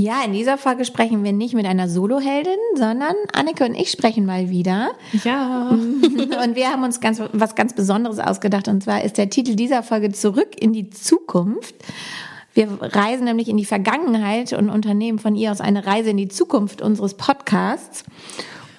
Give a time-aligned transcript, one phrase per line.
[0.00, 4.26] Ja, in dieser Folge sprechen wir nicht mit einer Soloheldin, sondern Anneke und ich sprechen
[4.26, 4.92] mal wieder.
[5.24, 5.70] Ja.
[5.72, 8.68] Und wir haben uns ganz, was ganz Besonderes ausgedacht.
[8.68, 11.74] Und zwar ist der Titel dieser Folge Zurück in die Zukunft.
[12.54, 16.28] Wir reisen nämlich in die Vergangenheit und unternehmen von ihr aus eine Reise in die
[16.28, 18.04] Zukunft unseres Podcasts.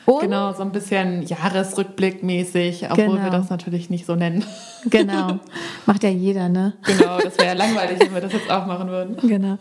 [0.09, 3.23] Und genau, so ein bisschen Jahresrückblick mäßig, obwohl genau.
[3.26, 4.44] wir das natürlich nicht so nennen.
[4.90, 5.40] Genau.
[5.85, 6.73] Macht ja jeder, ne?
[6.85, 9.18] Genau, das wäre ja langweilig, wenn wir das jetzt auch machen würden.
[9.21, 9.57] Genau.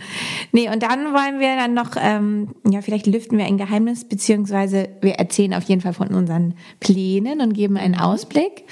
[0.53, 4.89] Nee, und dann wollen wir dann noch, ähm, ja, vielleicht lüften wir ein Geheimnis, beziehungsweise
[5.01, 8.65] wir erzählen auf jeden Fall von unseren Plänen und geben einen Ausblick.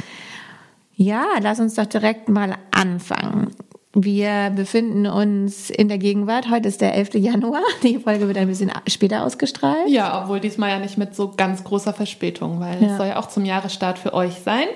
[0.95, 3.51] Ja, lass uns doch direkt mal anfangen.
[3.99, 6.51] Wir befinden uns in der Gegenwart.
[6.51, 7.15] Heute ist der 11.
[7.15, 7.63] Januar.
[7.83, 9.89] Die Folge wird ein bisschen später ausgestrahlt.
[9.89, 12.91] Ja, obwohl diesmal ja nicht mit so ganz großer Verspätung, weil ja.
[12.91, 14.67] es soll ja auch zum Jahresstart für euch sein.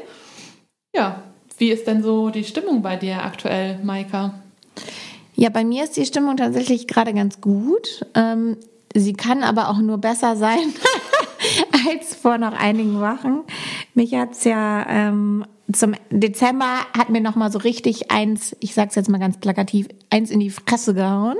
[0.97, 1.23] Ja,
[1.59, 4.41] wie ist denn so die Stimmung bei dir aktuell, Maika?
[5.34, 8.07] Ja, bei mir ist die Stimmung tatsächlich gerade ganz gut.
[8.15, 8.57] Ähm,
[8.95, 10.73] sie kann aber auch nur besser sein
[11.91, 13.41] als vor noch einigen Wochen.
[13.93, 18.95] Mich hat's ja ähm, zum Dezember hat mir noch mal so richtig eins, ich sag's
[18.95, 21.37] jetzt mal ganz plakativ, eins in die Fresse gehauen.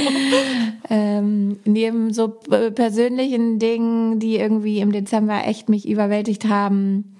[0.90, 7.16] ähm, neben so persönlichen Dingen, die irgendwie im Dezember echt mich überwältigt haben,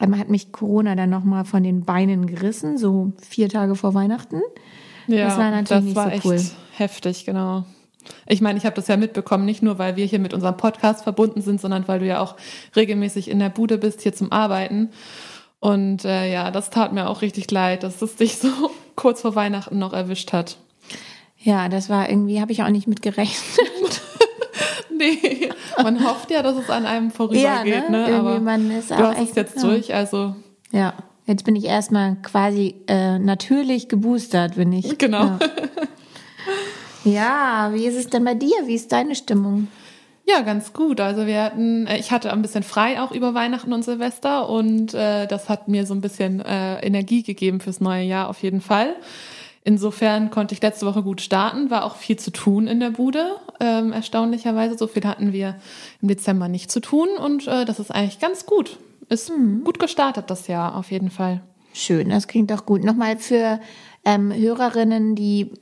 [0.00, 3.94] ähm, hat mich Corona dann noch mal von den Beinen gerissen, so vier Tage vor
[3.94, 4.40] Weihnachten.
[5.08, 6.40] Ja, das war natürlich das war nicht so cool.
[6.76, 7.64] heftig, genau.
[8.26, 11.02] Ich meine, ich habe das ja mitbekommen, nicht nur, weil wir hier mit unserem Podcast
[11.02, 12.36] verbunden sind, sondern weil du ja auch
[12.76, 14.90] regelmäßig in der Bude bist, hier zum Arbeiten.
[15.60, 18.48] Und äh, ja, das tat mir auch richtig leid, dass es dich so
[18.96, 20.56] kurz vor Weihnachten noch erwischt hat.
[21.38, 24.02] Ja, das war irgendwie, habe ich auch nicht mit gerechnet.
[24.90, 28.08] nee, man hofft ja, dass es an einem vorübergeht, ja, ne?
[28.08, 28.16] ne?
[28.16, 29.62] Aber man ist du hast es jetzt ja.
[29.62, 30.34] durch, also.
[30.72, 30.94] Ja,
[31.26, 34.98] jetzt bin ich erstmal quasi äh, natürlich geboostert, bin ich.
[34.98, 35.38] Genau.
[37.04, 37.68] Ja.
[37.68, 38.66] ja, wie ist es denn bei dir?
[38.66, 39.68] Wie ist deine Stimmung?
[40.28, 41.00] Ja, ganz gut.
[41.00, 44.92] Also wir hatten, äh, ich hatte ein bisschen frei auch über Weihnachten und Silvester und
[44.92, 48.60] äh, das hat mir so ein bisschen äh, Energie gegeben fürs neue Jahr auf jeden
[48.60, 48.94] Fall.
[49.64, 53.36] Insofern konnte ich letzte Woche gut starten, war auch viel zu tun in der Bude.
[53.58, 55.56] Ähm, erstaunlicherweise, so viel hatten wir
[56.02, 58.76] im Dezember nicht zu tun und äh, das ist eigentlich ganz gut.
[59.08, 59.64] Ist mhm.
[59.64, 61.40] gut gestartet das Jahr auf jeden Fall.
[61.72, 62.84] Schön, das klingt doch gut.
[62.84, 63.60] Nochmal für
[64.04, 65.52] ähm, Hörerinnen, die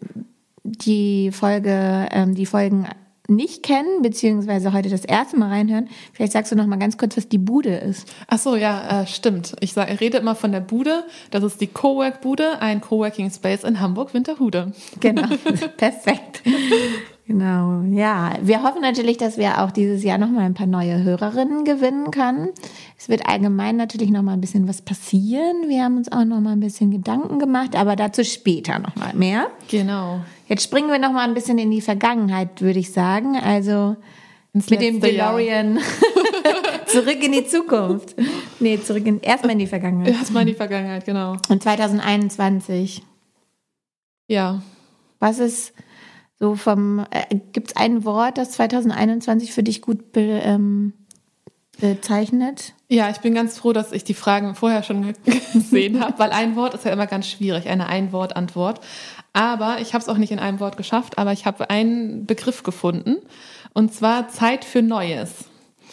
[0.65, 2.89] die Folge, ähm, die Folgen
[3.29, 7.17] nicht kennen, beziehungsweise heute das erste Mal reinhören, vielleicht sagst du noch mal ganz kurz,
[7.17, 8.13] was die Bude ist.
[8.29, 9.57] Ach so, ja, äh, stimmt.
[9.61, 11.05] Ich, sag, ich rede immer von der Bude.
[11.31, 14.73] Das ist die Cowork-Bude, ein Coworking Space in Hamburg-Winterhude.
[15.01, 15.29] Genau,
[15.77, 16.43] perfekt.
[17.27, 18.35] Genau, ja.
[18.41, 22.13] Wir hoffen natürlich, dass wir auch dieses Jahr noch mal ein paar neue Hörerinnen gewinnen
[22.13, 22.51] können.
[22.97, 25.69] Es wird allgemein natürlich noch mal ein bisschen was passieren.
[25.69, 29.13] Wir haben uns auch noch mal ein bisschen Gedanken gemacht, aber dazu später noch mal
[29.15, 29.49] mehr.
[29.69, 30.21] Genau.
[30.47, 33.37] Jetzt springen wir noch mal ein bisschen in die Vergangenheit, würde ich sagen.
[33.37, 33.97] Also
[34.55, 35.81] Ins mit dem DeLorean
[36.87, 38.15] zurück in die Zukunft.
[38.61, 40.15] Nee, zurück in erstmal in die Vergangenheit.
[40.15, 41.37] Erstmal in die Vergangenheit, genau.
[41.49, 43.03] Und 2021.
[44.29, 44.63] Ja.
[45.19, 45.73] Was ist
[46.39, 50.93] so vom, äh, gibt es ein Wort, das 2021 für dich gut be, ähm,
[51.81, 52.75] bezeichnet?
[52.89, 55.15] Ja, ich bin ganz froh, dass ich die Fragen vorher schon
[55.53, 58.81] gesehen habe, weil ein Wort ist ja immer ganz schwierig, eine Ein-Wort-Antwort.
[59.33, 62.63] Aber ich habe es auch nicht in einem Wort geschafft, aber ich habe einen Begriff
[62.63, 63.17] gefunden
[63.75, 65.45] und zwar Zeit für Neues.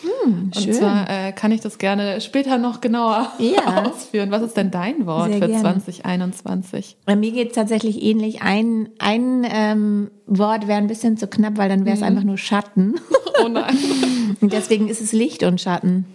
[0.04, 0.68] Hm, schön.
[0.68, 3.86] Und zwar äh, kann ich das gerne später noch genauer ja.
[3.86, 4.32] ausführen.
[4.32, 5.62] Was ist denn dein Wort Sehr für gerne.
[5.62, 6.98] 2021?
[7.06, 8.42] Bei mir geht es tatsächlich ähnlich.
[8.42, 12.08] Ein, ein ähm, Wort wäre ein bisschen zu knapp, weil dann wäre es mhm.
[12.08, 12.96] einfach nur Schatten.
[13.44, 13.76] Oh nein.
[14.42, 16.06] und deswegen ist es Licht und Schatten.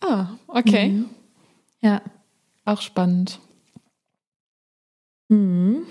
[0.00, 0.88] Ah, okay.
[0.88, 1.04] Mhm.
[1.82, 2.00] Ja.
[2.64, 3.38] Auch spannend.
[5.28, 5.82] Mhm.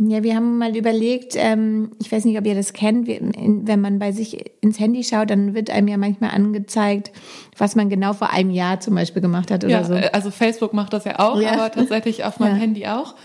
[0.00, 3.98] Ja, wir haben mal überlegt, ähm, ich weiß nicht, ob ihr das kennt, wenn man
[3.98, 7.10] bei sich ins Handy schaut, dann wird einem ja manchmal angezeigt,
[7.56, 9.94] was man genau vor einem Jahr zum Beispiel gemacht hat oder ja, so.
[9.94, 11.52] Äh, also Facebook macht das ja auch, ja.
[11.52, 12.60] aber tatsächlich auf meinem ja.
[12.60, 13.16] Handy auch,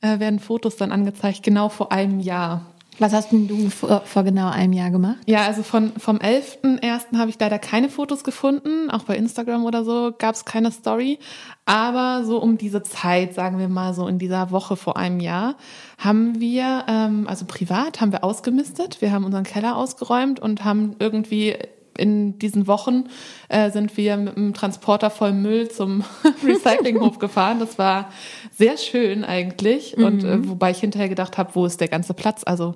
[0.00, 2.71] äh, werden Fotos dann angezeigt, genau vor einem Jahr.
[2.98, 5.18] Was hast denn du vor, vor, genau einem Jahr gemacht?
[5.26, 7.16] Ja, also von, vom 11.01.
[7.16, 8.90] habe ich leider keine Fotos gefunden.
[8.90, 11.18] Auch bei Instagram oder so gab es keine Story.
[11.64, 15.56] Aber so um diese Zeit, sagen wir mal so in dieser Woche vor einem Jahr,
[15.98, 19.00] haben wir, ähm, also privat haben wir ausgemistet.
[19.00, 21.56] Wir haben unseren Keller ausgeräumt und haben irgendwie
[21.98, 23.04] in diesen Wochen
[23.48, 26.04] äh, sind wir mit einem Transporter voll Müll zum
[26.44, 27.58] Recyclinghof gefahren.
[27.58, 28.10] Das war
[28.52, 29.96] sehr schön eigentlich.
[29.96, 30.04] Mhm.
[30.04, 32.42] Und äh, wobei ich hinterher gedacht habe, wo ist der ganze Platz?
[32.44, 32.74] Also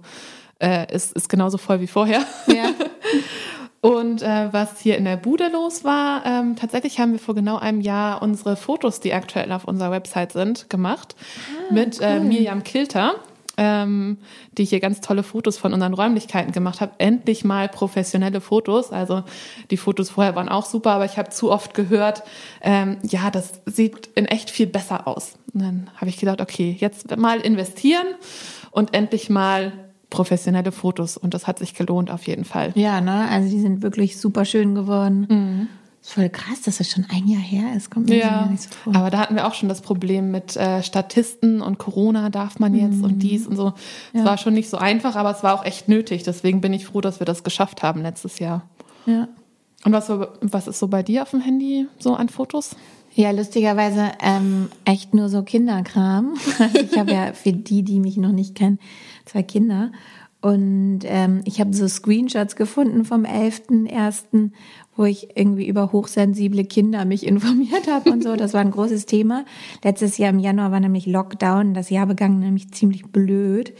[0.60, 2.22] äh, ist, ist genauso voll wie vorher.
[2.48, 2.70] Ja.
[3.82, 7.56] Und äh, was hier in der Bude los war, ähm, tatsächlich haben wir vor genau
[7.58, 11.14] einem Jahr unsere Fotos, die aktuell auf unserer Website sind, gemacht
[11.70, 12.10] ah, mit äh, cool.
[12.10, 13.14] äh, Miriam Kilter
[13.56, 14.18] ähm,
[14.56, 16.92] die hier ganz tolle Fotos von unseren Räumlichkeiten gemacht habe.
[16.98, 18.92] Endlich mal professionelle Fotos.
[18.92, 19.22] Also
[19.70, 22.22] die Fotos vorher waren auch super, aber ich habe zu oft gehört,
[22.62, 25.34] ähm, ja, das sieht in echt viel besser aus.
[25.52, 28.06] Und dann habe ich gedacht, okay, jetzt mal investieren
[28.70, 29.72] und endlich mal
[30.10, 32.72] professionelle Fotos und das hat sich gelohnt auf jeden Fall.
[32.76, 33.28] Ja, ne?
[33.28, 35.26] Also die sind wirklich super schön geworden.
[35.28, 35.68] Mhm
[36.06, 37.90] voll krass, dass es schon ein Jahr her ist.
[37.90, 38.94] Kommt mir ja, nicht so vor.
[38.94, 42.74] Aber da hatten wir auch schon das Problem mit äh, Statisten und Corona darf man
[42.74, 43.04] jetzt mhm.
[43.04, 43.74] und dies und so.
[44.12, 44.24] Es ja.
[44.24, 46.22] war schon nicht so einfach, aber es war auch echt nötig.
[46.22, 48.62] Deswegen bin ich froh, dass wir das geschafft haben letztes Jahr.
[49.06, 49.28] Ja.
[49.84, 50.10] Und was,
[50.40, 52.76] was ist so bei dir auf dem Handy so an Fotos?
[53.14, 56.34] Ja, lustigerweise ähm, echt nur so Kinderkram.
[56.74, 58.78] ich habe ja für die, die mich noch nicht kennen,
[59.24, 59.90] zwei Kinder.
[60.40, 64.50] Und ähm, ich habe so Screenshots gefunden vom 11.01.,
[64.94, 68.36] wo ich irgendwie über hochsensible Kinder mich informiert habe und so.
[68.36, 69.44] Das war ein großes Thema.
[69.82, 71.74] Letztes Jahr im Januar war nämlich Lockdown.
[71.74, 73.72] Das Jahr begann nämlich ziemlich blöd.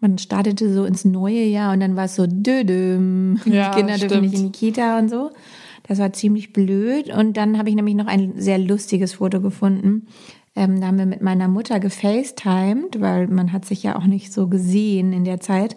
[0.00, 3.40] Man startete so ins neue Jahr und dann war es so dödüm.
[3.46, 4.10] Ja, die Kinder stimmt.
[4.12, 5.30] dürfen nicht in die Kita und so.
[5.88, 7.12] Das war ziemlich blöd.
[7.12, 10.06] Und dann habe ich nämlich noch ein sehr lustiges Foto gefunden.
[10.58, 14.32] Ähm, da haben wir mit meiner Mutter gefacetimed, weil man hat sich ja auch nicht
[14.32, 15.76] so gesehen in der Zeit.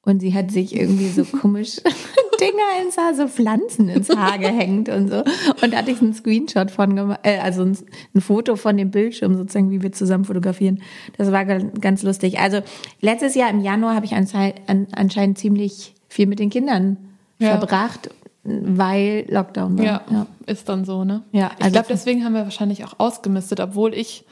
[0.00, 1.82] Und sie hat sich irgendwie so komisch
[2.40, 5.18] Dinger ins Haar, so Pflanzen ins Haar gehängt und so.
[5.62, 7.76] Und da hatte ich einen Screenshot von gemacht, äh, also ein,
[8.14, 10.80] ein, Foto von dem Bildschirm sozusagen, wie wir zusammen fotografieren.
[11.18, 12.38] Das war ganz lustig.
[12.38, 12.60] Also
[13.02, 16.96] letztes Jahr im Januar habe ich anscheinend ziemlich viel mit den Kindern
[17.38, 17.58] ja.
[17.58, 18.08] verbracht
[18.46, 19.84] weil Lockdown war.
[19.84, 21.22] Ja, ja, ist dann so, ne?
[21.32, 24.24] Ja, also ich glaube, deswegen haben wir wahrscheinlich auch ausgemistet, obwohl ich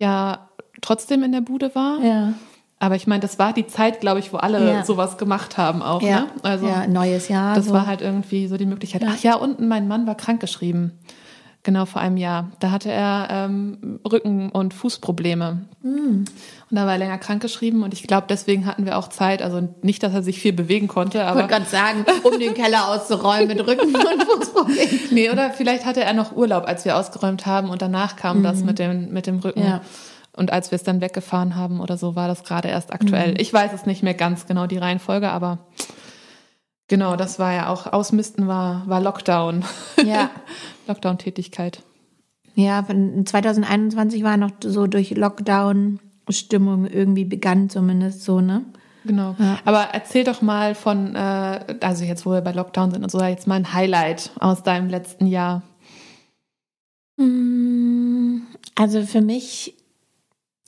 [0.00, 0.48] ja
[0.80, 2.00] trotzdem in der Bude war.
[2.02, 2.34] Ja.
[2.78, 4.84] Aber ich meine, das war die Zeit, glaube ich, wo alle ja.
[4.84, 6.02] sowas gemacht haben auch.
[6.02, 6.22] Ja.
[6.22, 6.26] Ne?
[6.42, 7.54] Also ja, neues Jahr.
[7.54, 7.72] Das so.
[7.72, 9.02] war halt irgendwie so die Möglichkeit.
[9.06, 10.98] Ach ja, und mein Mann war krankgeschrieben.
[11.64, 12.50] Genau vor einem Jahr.
[12.58, 15.64] Da hatte er ähm, Rücken- und Fußprobleme.
[15.82, 16.24] Mm.
[16.24, 16.26] Und
[16.70, 19.42] da war er länger krankgeschrieben und ich glaube, deswegen hatten wir auch Zeit.
[19.42, 21.44] Also nicht, dass er sich viel bewegen konnte, aber.
[21.44, 25.00] Ich wollte gerade sagen, um den Keller auszuräumen mit Rücken- und Fußproblemen.
[25.12, 28.42] nee, oder vielleicht hatte er noch Urlaub, als wir ausgeräumt haben und danach kam mm.
[28.42, 29.62] das mit dem, mit dem Rücken.
[29.62, 29.82] Ja.
[30.36, 33.34] Und als wir es dann weggefahren haben oder so, war das gerade erst aktuell.
[33.34, 33.36] Mm.
[33.38, 35.58] Ich weiß es nicht mehr ganz genau, die Reihenfolge, aber
[36.92, 39.64] Genau, das war ja auch, Ausmisten war, war Lockdown.
[40.04, 40.30] Ja.
[40.86, 41.82] Lockdown-Tätigkeit.
[42.54, 48.64] Ja, von 2021 war noch so durch Lockdown-Stimmung irgendwie begann zumindest so, ne?
[49.04, 49.34] Genau.
[49.38, 49.58] Ja.
[49.64, 53.20] Aber erzähl doch mal von, äh, also jetzt, wo wir bei Lockdown sind und so,
[53.22, 55.62] jetzt mal ein Highlight aus deinem letzten Jahr.
[57.16, 58.42] Mm,
[58.74, 59.74] also für mich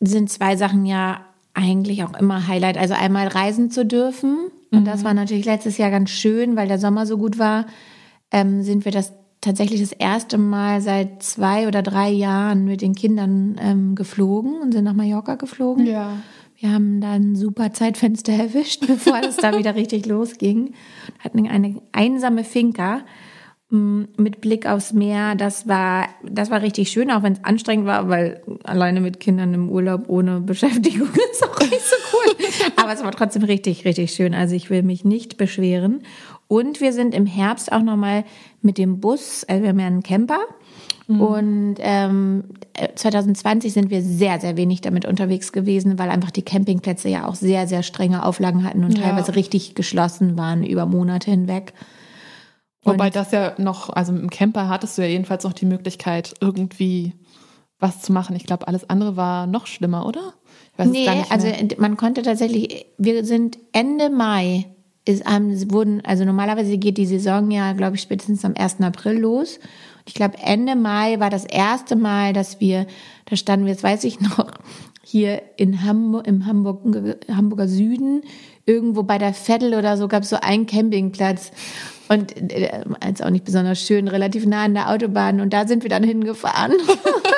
[0.01, 1.21] sind zwei Sachen ja
[1.55, 2.77] eigentlich auch immer Highlight.
[2.77, 4.51] Also einmal reisen zu dürfen.
[4.73, 4.85] Und mhm.
[4.85, 7.67] das war natürlich letztes Jahr ganz schön, weil der Sommer so gut war.
[8.33, 9.13] Ähm, sind wir das
[9.45, 14.73] tatsächlich das erste Mal seit zwei oder drei Jahren mit den Kindern ähm, geflogen und
[14.73, 15.87] sind nach Mallorca geflogen.
[15.87, 16.17] Ja.
[16.57, 20.73] Wir haben dann ein super Zeitfenster erwischt, bevor es da wieder richtig losging.
[21.19, 23.03] Hatten eine einsame Finca
[23.71, 25.35] mm, mit Blick aufs Meer.
[25.35, 29.53] Das war, das war richtig schön, auch wenn es anstrengend war, weil alleine mit Kindern
[29.53, 32.47] im Urlaub ohne Beschäftigung ist auch nicht so cool.
[32.77, 34.35] Aber es war trotzdem richtig, richtig schön.
[34.35, 36.03] Also ich will mich nicht beschweren.
[36.55, 38.23] Und wir sind im Herbst auch nochmal
[38.63, 40.39] mit dem Bus, also wir haben ja einen Camper.
[41.09, 41.21] Mhm.
[41.21, 42.45] Und ähm,
[42.95, 47.35] 2020 sind wir sehr, sehr wenig damit unterwegs gewesen, weil einfach die Campingplätze ja auch
[47.35, 49.03] sehr, sehr strenge Auflagen hatten und ja.
[49.03, 51.73] teilweise richtig geschlossen waren über Monate hinweg.
[52.85, 56.35] Und Wobei das ja noch, also im Camper hattest du ja jedenfalls noch die Möglichkeit,
[56.41, 57.15] irgendwie
[57.81, 58.37] was zu machen.
[58.37, 60.35] Ich glaube, alles andere war noch schlimmer, oder?
[60.79, 64.67] nee, also man konnte tatsächlich, wir sind Ende Mai
[65.07, 68.81] ist, ähm, wurden, also normalerweise geht die Saison ja, glaube ich, spätestens am 1.
[68.81, 69.59] April los.
[70.07, 72.87] Ich glaube, Ende Mai war das erste Mal, dass wir,
[73.27, 74.47] da standen wir, jetzt weiß ich noch,
[75.03, 78.23] hier in Hamburg, im Hamburg, Hamburger Süden,
[78.67, 81.53] irgendwo bei der Vettel oder so, gab es so einen Campingplatz.
[82.09, 85.41] Und äh, ist auch nicht besonders schön, relativ nah an der Autobahn.
[85.41, 86.75] Und da sind wir dann hingefahren.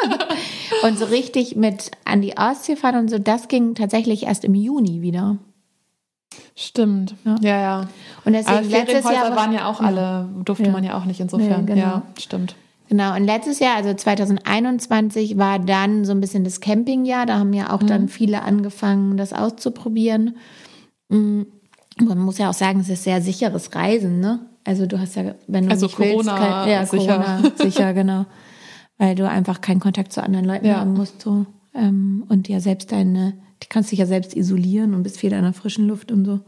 [0.83, 4.55] und so richtig mit an die Ostsee fahren und so, das ging tatsächlich erst im
[4.55, 5.39] Juni wieder.
[6.59, 7.15] Stimmt.
[7.25, 7.61] Ja, ja.
[7.61, 7.81] ja.
[8.25, 10.73] Und deswegen Aber letztes Jahr waren ja auch alle, durfte ja.
[10.73, 11.67] man ja auch nicht insofern.
[11.67, 11.87] Nee, genau.
[11.87, 12.57] Ja, stimmt.
[12.89, 17.27] Genau, und letztes Jahr, also 2021, war dann so ein bisschen das Campingjahr.
[17.27, 17.87] Da haben ja auch mhm.
[17.89, 20.37] dann viele angefangen, das auszuprobieren.
[21.09, 21.43] Mm,
[22.01, 24.41] man muss ja auch sagen, es ist sehr sicheres Reisen, ne?
[24.65, 27.19] Also du hast ja, wenn du also nicht Corona willst, kein, ja, sicher.
[27.19, 28.27] Corona sicher, genau.
[28.99, 30.81] Weil du einfach keinen Kontakt zu anderen Leuten ja.
[30.81, 31.21] haben musst.
[31.21, 31.47] So.
[31.75, 35.43] Ähm, und ja selbst deine, die kannst dich ja selbst isolieren und bist viel in
[35.43, 36.41] der frischen Luft und so.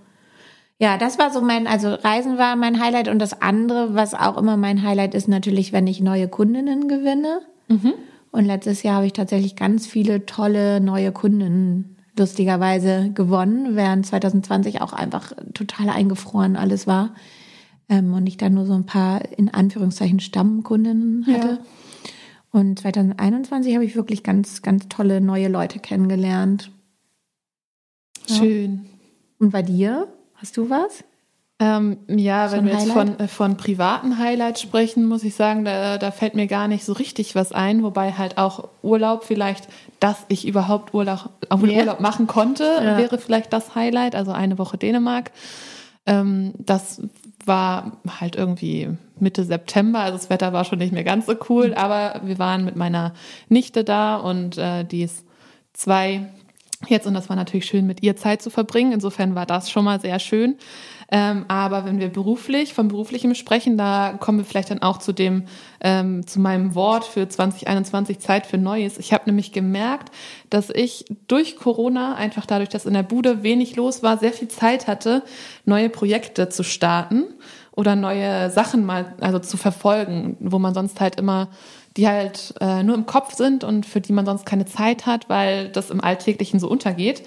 [0.80, 4.36] Ja, das war so mein, also Reisen war mein Highlight und das andere, was auch
[4.36, 7.40] immer mein Highlight ist, natürlich, wenn ich neue Kundinnen gewinne.
[7.66, 7.94] Mhm.
[8.30, 14.80] Und letztes Jahr habe ich tatsächlich ganz viele tolle neue Kundinnen lustigerweise gewonnen, während 2020
[14.80, 17.14] auch einfach total eingefroren alles war.
[17.88, 21.48] Ähm, und ich dann nur so ein paar, in Anführungszeichen, Stammkundinnen hatte.
[21.48, 21.58] Ja.
[22.50, 26.70] Und 2021 habe ich wirklich ganz, ganz tolle neue Leute kennengelernt.
[28.28, 28.86] Schön.
[29.38, 30.08] Und bei dir?
[30.34, 31.04] Hast du was?
[31.60, 35.98] Ähm, ja, wenn wir jetzt von, äh, von privaten Highlights sprechen, muss ich sagen, da,
[35.98, 39.66] da fällt mir gar nicht so richtig was ein, wobei halt auch Urlaub vielleicht,
[39.98, 41.80] dass ich überhaupt Urlaub, yeah.
[41.80, 42.96] Urlaub machen konnte, ja.
[42.96, 45.32] wäre vielleicht das Highlight, also eine Woche Dänemark.
[46.06, 47.02] Ähm, das
[47.44, 51.74] war halt irgendwie Mitte September, also das Wetter war schon nicht mehr ganz so cool,
[51.74, 53.14] aber wir waren mit meiner
[53.48, 55.24] Nichte da und äh, die ist
[55.72, 56.28] zwei
[56.86, 58.92] jetzt und das war natürlich schön, mit ihr Zeit zu verbringen.
[58.92, 60.56] Insofern war das schon mal sehr schön.
[61.10, 65.12] Ähm, aber wenn wir beruflich, von beruflichem sprechen, da kommen wir vielleicht dann auch zu
[65.12, 65.44] dem,
[65.80, 68.98] ähm, zu meinem Wort für 2021 Zeit für Neues.
[68.98, 70.10] Ich habe nämlich gemerkt,
[70.50, 74.48] dass ich durch Corona, einfach dadurch, dass in der Bude wenig los war, sehr viel
[74.48, 75.22] Zeit hatte,
[75.64, 77.24] neue Projekte zu starten
[77.72, 81.48] oder neue Sachen mal, also zu verfolgen, wo man sonst halt immer
[81.98, 85.28] die halt äh, nur im Kopf sind und für die man sonst keine Zeit hat,
[85.28, 87.24] weil das im Alltäglichen so untergeht.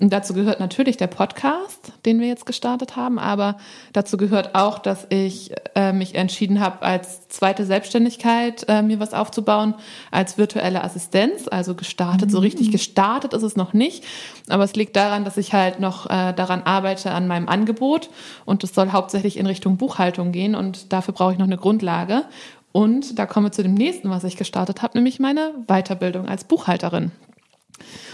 [0.00, 3.56] Und dazu gehört natürlich der Podcast, den wir jetzt gestartet haben, aber
[3.92, 9.12] dazu gehört auch, dass ich äh, mich entschieden habe, als zweite Selbstständigkeit äh, mir was
[9.14, 9.74] aufzubauen,
[10.10, 12.32] als virtuelle Assistenz, also gestartet, mhm.
[12.32, 12.72] so richtig mhm.
[12.72, 14.04] gestartet ist es noch nicht,
[14.48, 18.10] aber es liegt daran, dass ich halt noch äh, daran arbeite an meinem Angebot
[18.44, 22.24] und es soll hauptsächlich in Richtung Buchhaltung gehen und dafür brauche ich noch eine Grundlage.
[22.72, 26.44] Und da kommen wir zu dem nächsten, was ich gestartet habe, nämlich meine Weiterbildung als
[26.44, 27.12] Buchhalterin.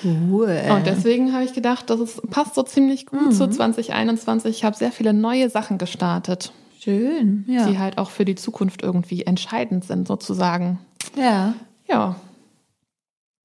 [0.02, 0.60] Cool.
[0.70, 3.32] Und deswegen habe ich gedacht, das ist, passt so ziemlich gut mhm.
[3.32, 4.56] zu 2021.
[4.56, 6.52] Ich habe sehr viele neue Sachen gestartet.
[6.80, 7.66] Schön, ja.
[7.66, 10.78] Die halt auch für die Zukunft irgendwie entscheidend sind, sozusagen.
[11.16, 11.54] Ja.
[11.88, 12.16] Ja.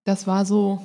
[0.06, 0.80] Das war so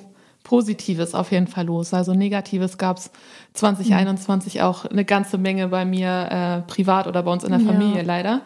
[0.45, 1.93] Positives auf jeden Fall los.
[1.93, 3.11] Also Negatives gab es
[3.53, 4.61] 2021 mhm.
[4.63, 8.03] auch eine ganze Menge bei mir äh, privat oder bei uns in der Familie ja.
[8.03, 8.41] leider.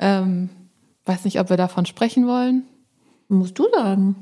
[0.00, 0.48] Ähm,
[1.06, 2.64] weiß nicht, ob wir davon sprechen wollen.
[3.28, 4.16] Musst du sagen.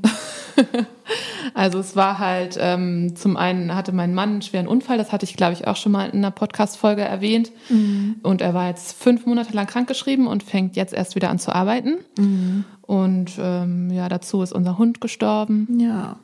[1.54, 5.24] also es war halt, ähm, zum einen hatte mein Mann einen schweren Unfall, das hatte
[5.24, 7.52] ich, glaube ich, auch schon mal in einer Podcast-Folge erwähnt.
[7.68, 8.16] Mhm.
[8.22, 11.54] Und er war jetzt fünf Monate lang krankgeschrieben und fängt jetzt erst wieder an zu
[11.54, 11.98] arbeiten.
[12.18, 12.64] Mhm.
[12.80, 15.78] Und ähm, ja, dazu ist unser Hund gestorben.
[15.78, 16.16] Ja.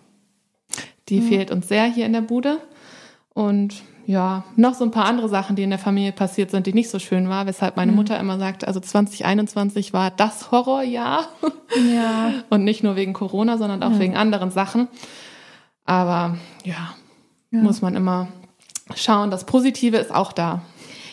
[1.11, 1.23] Die ja.
[1.23, 2.59] fehlt uns sehr hier in der Bude.
[3.35, 6.73] Und ja, noch so ein paar andere Sachen, die in der Familie passiert sind, die
[6.73, 7.99] nicht so schön war, weshalb meine mhm.
[7.99, 11.29] Mutter immer sagt, also 2021 war das Horrorjahr.
[11.95, 12.33] Ja.
[12.51, 13.99] Und nicht nur wegen Corona, sondern auch ja.
[14.01, 14.89] wegen anderen Sachen.
[15.85, 16.93] Aber ja,
[17.53, 18.27] ja, muss man immer
[18.97, 19.31] schauen.
[19.31, 20.63] Das Positive ist auch da.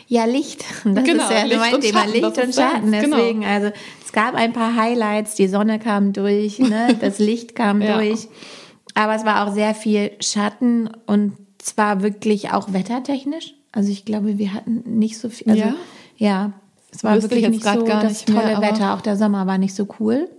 [0.07, 0.65] Ja, Licht.
[0.83, 1.99] Das genau, ist ja Licht mein Thema.
[1.99, 2.91] Schatten, Licht und Schatten.
[2.91, 3.17] Genau.
[3.17, 3.53] Deswegen, genau.
[3.53, 3.71] also
[4.03, 6.97] es gab ein paar Highlights, die Sonne kam durch, ne?
[6.99, 7.99] das Licht kam ja.
[7.99, 8.27] durch.
[8.95, 13.53] Aber es war auch sehr viel Schatten und zwar wirklich auch wettertechnisch.
[13.71, 15.51] Also ich glaube, wir hatten nicht so viel.
[15.51, 15.75] Also, ja?
[16.17, 16.53] ja,
[16.91, 18.93] es war Wüsste wirklich nicht so das tolle mehr, Wetter.
[18.93, 20.29] Auch der Sommer war nicht so cool.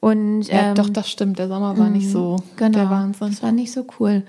[0.00, 1.38] Und ja, ähm, doch, das stimmt.
[1.38, 3.28] Der Sommer war nicht so genau, der Wahnsinn.
[3.28, 4.24] Es war nicht so cool.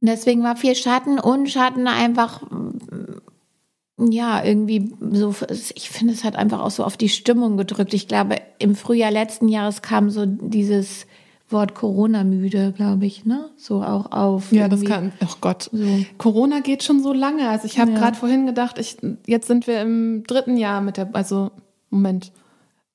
[0.00, 2.42] Und deswegen war viel Schatten und Schatten einfach
[3.98, 5.34] ja, irgendwie so,
[5.74, 7.94] ich finde, es hat einfach auch so auf die Stimmung gedrückt.
[7.94, 11.06] Ich glaube, im Frühjahr letzten Jahres kam so dieses
[11.48, 13.50] Wort Corona müde, glaube ich, ne?
[13.56, 14.50] So auch auf.
[14.50, 15.12] Ja, das kann.
[15.22, 15.70] Oh Gott.
[15.72, 16.04] So.
[16.18, 17.48] Corona geht schon so lange.
[17.48, 17.98] Also ich habe ja.
[17.98, 21.52] gerade vorhin gedacht, ich jetzt sind wir im dritten Jahr mit der, also
[21.90, 22.32] Moment,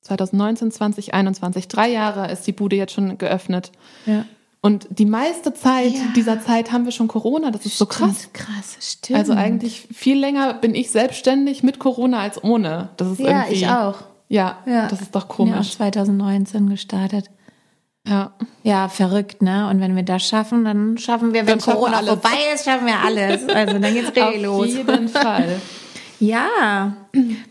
[0.02, 3.72] 2019, 2021, drei Jahre ist die Bude jetzt schon geöffnet.
[4.06, 4.26] Ja.
[4.60, 6.02] Und die meiste Zeit ja.
[6.16, 7.52] dieser Zeit haben wir schon Corona.
[7.52, 8.30] Das ist stimmt, so krass.
[8.34, 9.18] Krass, stimmt.
[9.18, 12.90] Also eigentlich viel länger bin ich selbstständig mit Corona als ohne.
[12.98, 13.54] Das ist ja, irgendwie.
[13.56, 13.96] ich auch.
[14.28, 15.72] Ja, ja, das ist doch komisch.
[15.72, 17.30] Ja, 2019 gestartet.
[18.08, 18.32] Ja.
[18.64, 19.70] Ja, verrückt, ne?
[19.70, 23.00] Und wenn wir das schaffen, dann schaffen wir, wenn dann Corona vorbei ist, schaffen wir
[23.04, 23.48] alles.
[23.48, 24.68] Also dann geht's richtig los.
[24.70, 25.62] Auf jeden Fall.
[26.22, 26.94] Ja,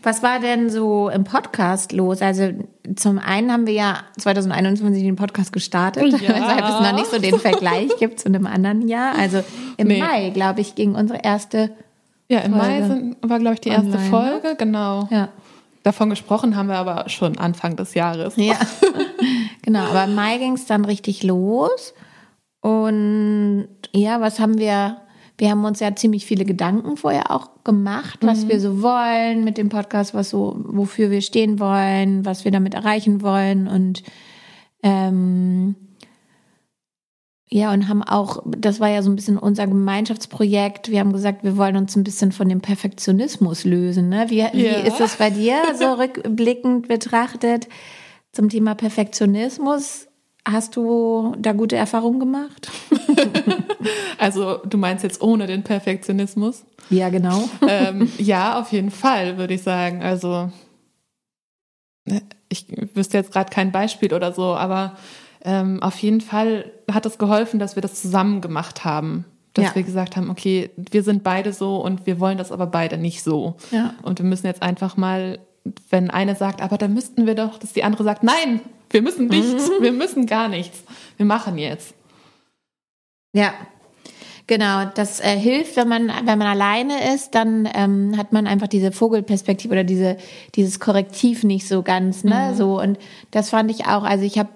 [0.01, 2.21] was war denn so im Podcast los?
[2.21, 2.53] Also
[2.95, 6.29] zum einen haben wir ja 2021 den Podcast gestartet, ja.
[6.29, 9.13] weshalb es noch nicht so den Vergleich gibt zu einem anderen Jahr.
[9.19, 9.43] Also
[9.75, 9.99] im nee.
[9.99, 11.71] Mai, glaube ich, ging unsere erste
[12.29, 12.65] Ja, im Folge.
[12.65, 14.09] Mai sind, war, glaube ich, die erste Online, ne?
[14.09, 15.07] Folge, genau.
[15.11, 15.27] Ja.
[15.83, 18.35] Davon gesprochen haben wir aber schon Anfang des Jahres.
[18.37, 18.55] Ja,
[19.61, 19.81] genau.
[19.85, 21.93] Aber im Mai ging es dann richtig los.
[22.61, 24.97] Und ja, was haben wir?
[25.37, 29.57] Wir haben uns ja ziemlich viele Gedanken vorher auch gemacht, was wir so wollen mit
[29.57, 34.03] dem Podcast, was so, wofür wir stehen wollen, was wir damit erreichen wollen und
[34.83, 35.75] ähm,
[37.53, 40.89] ja, und haben auch, das war ja so ein bisschen unser Gemeinschaftsprojekt.
[40.89, 44.07] Wir haben gesagt, wir wollen uns ein bisschen von dem Perfektionismus lösen.
[44.07, 44.27] Ne?
[44.29, 44.79] Wie, wie Ja.
[44.83, 47.67] ist es bei dir so rückblickend betrachtet
[48.31, 50.07] zum Thema Perfektionismus?
[50.47, 52.69] Hast du da gute Erfahrungen gemacht?
[54.17, 56.63] Also du meinst jetzt ohne den Perfektionismus?
[56.91, 57.49] Ja, genau.
[57.67, 60.03] ähm, ja, auf jeden Fall, würde ich sagen.
[60.03, 60.51] Also
[62.05, 64.95] äh, ich wüsste jetzt gerade kein Beispiel oder so, aber
[65.43, 69.25] ähm, auf jeden Fall hat es geholfen, dass wir das zusammen gemacht haben.
[69.53, 69.75] Dass Ja.
[69.75, 73.23] wir gesagt haben, okay, wir sind beide so und wir wollen das aber beide nicht
[73.23, 73.55] so.
[73.71, 73.95] Ja.
[74.03, 75.39] Und wir müssen jetzt einfach mal,
[75.89, 79.27] wenn eine sagt, aber dann müssten wir doch, dass die andere sagt, nein, wir müssen
[79.27, 80.83] nichts, wir müssen gar nichts.
[81.17, 81.93] Wir machen jetzt.
[83.33, 83.53] Ja,
[84.47, 84.85] genau.
[84.95, 88.91] Das äh, hilft, wenn man wenn man alleine ist, dann ähm, hat man einfach diese
[88.91, 90.17] Vogelperspektive oder diese
[90.55, 92.53] dieses Korrektiv nicht so ganz, ne?
[92.55, 92.97] So und
[93.31, 94.03] das fand ich auch.
[94.03, 94.49] Also ich habe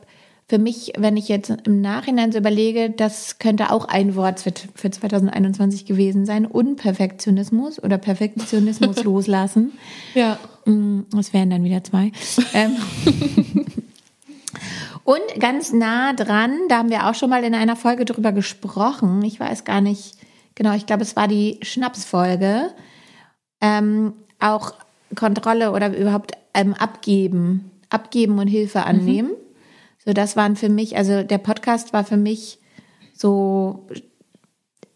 [0.47, 4.53] für mich, wenn ich jetzt im Nachhinein so überlege, das könnte auch ein Wort für,
[4.75, 9.73] für 2021 gewesen sein: Unperfektionismus oder Perfektionismus loslassen.
[10.13, 10.37] Ja.
[10.65, 12.11] Mm, Das wären dann wieder zwei.
[12.53, 12.75] Ähm,
[15.03, 19.23] Und ganz nah dran, da haben wir auch schon mal in einer Folge drüber gesprochen.
[19.23, 20.15] Ich weiß gar nicht,
[20.55, 22.71] genau, ich glaube, es war die Schnapsfolge.
[23.61, 24.73] Ähm, auch
[25.15, 29.31] Kontrolle oder überhaupt ähm, abgeben, abgeben und Hilfe annehmen.
[30.05, 32.59] So, das waren für mich, also der Podcast war für mich
[33.13, 33.87] so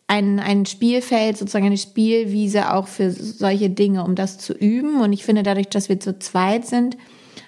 [0.07, 5.01] ein, ein Spielfeld, sozusagen eine Spielwiese auch für solche Dinge, um das zu üben.
[5.01, 6.97] Und ich finde, dadurch, dass wir zu zweit sind,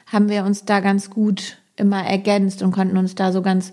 [0.06, 3.72] haben wir uns da ganz gut immer ergänzt und konnten uns da so ganz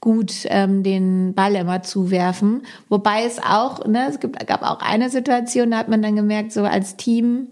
[0.00, 2.62] gut ähm, den Ball immer zuwerfen.
[2.88, 6.52] Wobei es auch, ne, es gibt, gab auch eine Situation, da hat man dann gemerkt,
[6.52, 7.48] so als Team,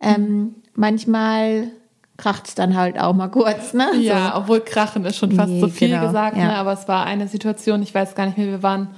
[0.00, 1.68] ähm, manchmal
[2.16, 3.88] kracht's dann halt auch mal kurz, ne?
[4.00, 6.44] Ja, obwohl Krachen ist schon fast Nee, so viel genau, gesagt, ja.
[6.44, 6.54] ne?
[6.56, 8.90] aber es war eine Situation, ich weiß gar nicht mehr, wir waren,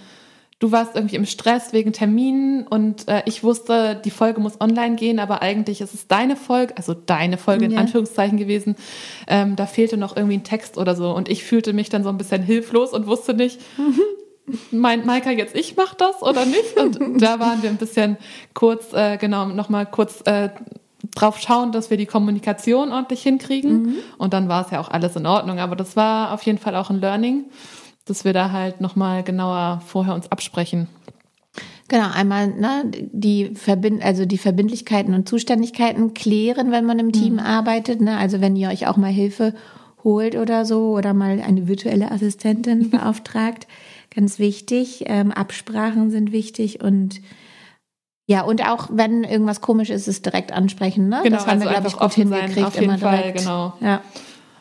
[0.58, 4.96] du warst irgendwie im Stress wegen Terminen und äh, ich wusste, die Folge muss online
[4.96, 7.78] gehen, aber eigentlich ist es deine Folge, also deine Folge in Ja.
[7.80, 8.76] Anführungszeichen gewesen,
[9.28, 12.10] ähm, da fehlte noch irgendwie ein Text oder so und ich fühlte mich dann so
[12.10, 13.60] ein bisschen hilflos und wusste nicht,
[14.70, 16.76] meint Maika jetzt, ich mach das oder nicht?
[16.76, 18.16] Und da waren wir ein bisschen
[18.54, 20.50] kurz, äh, genau, nochmal kurz äh,
[21.14, 23.96] drauf schauen, dass wir die Kommunikation ordentlich hinkriegen.
[24.18, 25.58] Und dann war es ja auch alles in Ordnung.
[25.58, 27.44] Aber das war auf jeden Fall auch ein Learning,
[28.04, 30.88] dass wir da halt nochmal genauer vorher uns absprechen.
[31.88, 37.38] Genau, einmal ne, die, Verbind also die Verbindlichkeiten und Zuständigkeiten klären, wenn man im Team
[37.38, 38.00] arbeitet.
[38.00, 38.16] Ne?
[38.16, 39.54] Also wenn ihr euch auch mal Hilfe
[40.02, 43.68] holt oder so oder mal eine virtuelle Assistentin beauftragt,
[44.14, 45.04] ganz wichtig.
[45.06, 47.20] Ähm, Absprachen sind wichtig und
[48.26, 51.08] ja, und auch wenn irgendwas komisch ist, es direkt ansprechen.
[51.08, 51.20] Ne?
[51.22, 52.66] Genau, das haben also wir, glaube ich, gut hingekriegt.
[52.66, 53.38] auf jeden Fall, direkt.
[53.38, 53.74] genau.
[53.80, 54.00] Ja.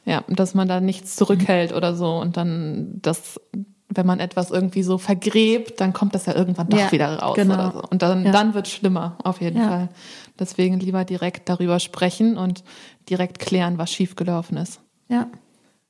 [0.06, 2.16] Ja, dass man da nichts zurückhält oder so.
[2.18, 3.42] Und dann das,
[3.90, 7.36] wenn man etwas irgendwie so vergräbt, dann kommt das ja irgendwann doch Ja, wieder raus
[7.36, 7.54] genau.
[7.56, 7.82] oder so.
[7.90, 8.32] Und dann, Ja.
[8.32, 9.68] dann wird schlimmer, auf jeden Ja.
[9.68, 9.90] Fall.
[10.38, 12.64] Deswegen lieber direkt darüber sprechen und
[13.10, 14.80] direkt klären, was schiefgelaufen ist.
[15.10, 15.28] ja.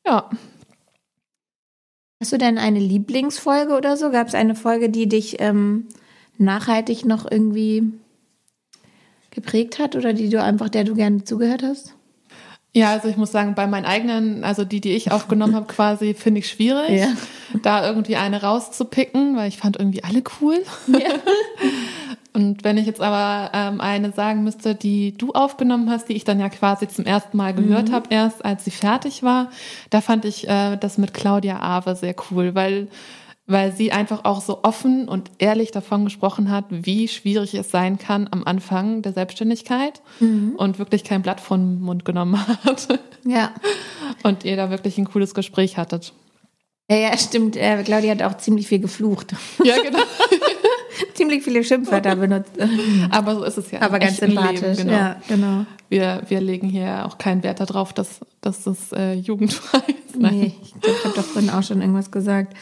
[0.07, 0.29] Ja.
[2.21, 4.09] Hast du denn eine Lieblingsfolge oder so?
[4.11, 5.87] Gab es eine Folge, die dich ähm,
[6.37, 7.83] nachhaltig noch irgendwie
[9.31, 11.93] geprägt hat oder die du einfach, der du gerne zugehört hast?
[12.73, 16.13] Ja, also ich muss sagen, bei meinen eigenen, also die, die ich aufgenommen habe, quasi,
[16.13, 17.07] finde ich schwierig, Ja.
[17.63, 20.57] da irgendwie eine rauszupicken, weil ich fand irgendwie alle cool.
[22.33, 26.25] Und wenn ich jetzt aber ähm, eine sagen müsste, die du aufgenommen hast, die ich
[26.25, 29.49] dann ja quasi zum ersten Mal gehört habe, erst als sie fertig war,
[29.89, 32.89] da fand ich äh, das mit Claudia Awe sehr cool, weil
[33.47, 37.99] weil sie einfach auch so offen und ehrlich davon gesprochen hat, wie schwierig es sein
[37.99, 43.51] kann am Anfang der Selbstständigkeit und wirklich kein Blatt vom Mund genommen hat Ja.
[44.23, 46.13] und ihr da wirklich ein cooles Gespräch hattet.
[46.89, 47.55] Ja, ja, stimmt.
[47.55, 49.33] Äh, Claudia hat auch ziemlich viel geflucht.
[49.63, 49.97] Ja, genau.
[51.15, 52.51] ziemlich viele Schimpfwörter benutzt.
[53.09, 53.81] Aber so ist es ja.
[53.81, 54.61] Aber ganz sympathisch.
[54.61, 54.91] Leben, genau.
[54.93, 55.65] Ja, genau.
[55.89, 60.19] Wir, wir legen hier auch keinen Wert darauf, dass, dass das äh, jugendfrei ist.
[60.19, 60.39] Nein.
[60.39, 62.55] Nee, ich glaube, ich habe doch vorhin auch schon irgendwas gesagt.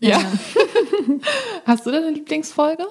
[0.00, 0.20] Ja.
[1.64, 2.84] Hast du denn eine Lieblingsfolge?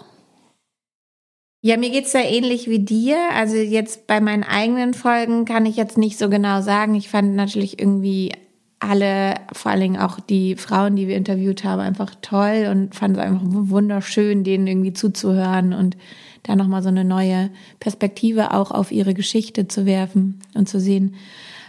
[1.62, 3.18] Ja, mir geht's da ähnlich wie dir.
[3.34, 6.96] Also jetzt bei meinen eigenen Folgen kann ich jetzt nicht so genau sagen.
[6.96, 8.32] Ich fand natürlich irgendwie
[8.80, 13.18] alle, vor allen Dingen auch die Frauen, die wir interviewt haben, einfach toll und fand
[13.18, 15.98] es einfach wunderschön, denen irgendwie zuzuhören und
[16.44, 21.16] da nochmal so eine neue Perspektive auch auf ihre Geschichte zu werfen und zu sehen.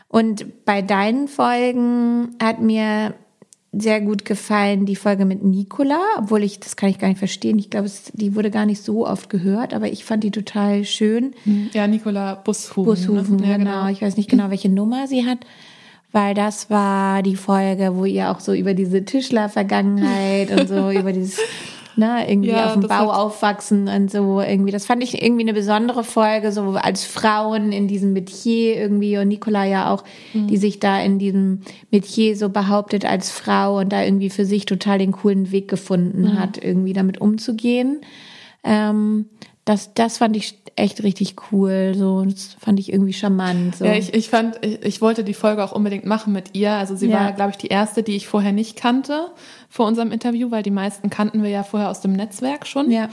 [0.06, 3.14] Und bei deinen Folgen hat mir
[3.72, 7.58] sehr gut gefallen die Folge mit Nicola, obwohl ich, das kann ich gar nicht verstehen.
[7.58, 11.34] Ich glaube, die wurde gar nicht so oft gehört, aber ich fand die total schön.
[11.74, 12.84] Ja, Nicola Bushufen.
[12.84, 13.50] Bushufen, ne?
[13.50, 13.70] ja, genau.
[13.70, 13.88] genau.
[13.88, 15.38] Ich weiß nicht genau, welche Nummer sie hat
[16.12, 21.12] weil das war die Folge, wo ihr auch so über diese Tischler-Vergangenheit und so über
[21.12, 21.38] dieses
[21.98, 24.70] ne, irgendwie ja, auf dem Bau aufwachsen und so irgendwie.
[24.70, 29.28] Das fand ich irgendwie eine besondere Folge, so als Frauen in diesem Metier irgendwie und
[29.28, 30.46] Nicola ja auch, mhm.
[30.46, 34.64] die sich da in diesem Metier so behauptet als Frau und da irgendwie für sich
[34.64, 36.38] total den coolen Weg gefunden mhm.
[36.38, 38.00] hat, irgendwie damit umzugehen.
[38.62, 39.26] Ähm,
[39.68, 41.92] das, das fand ich echt richtig cool.
[41.94, 43.76] So, das fand ich irgendwie charmant.
[43.76, 43.84] So.
[43.84, 46.72] Ja, ich, ich fand, ich, ich wollte die Folge auch unbedingt machen mit ihr.
[46.72, 47.20] Also sie ja.
[47.20, 49.30] war, glaube ich, die erste, die ich vorher nicht kannte
[49.68, 52.90] vor unserem Interview, weil die meisten kannten wir ja vorher aus dem Netzwerk schon.
[52.90, 53.10] Ja.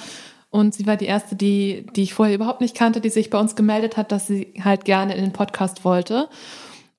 [0.49, 3.37] Und sie war die erste, die, die ich vorher überhaupt nicht kannte, die sich bei
[3.37, 6.29] uns gemeldet hat, dass sie halt gerne in den Podcast wollte.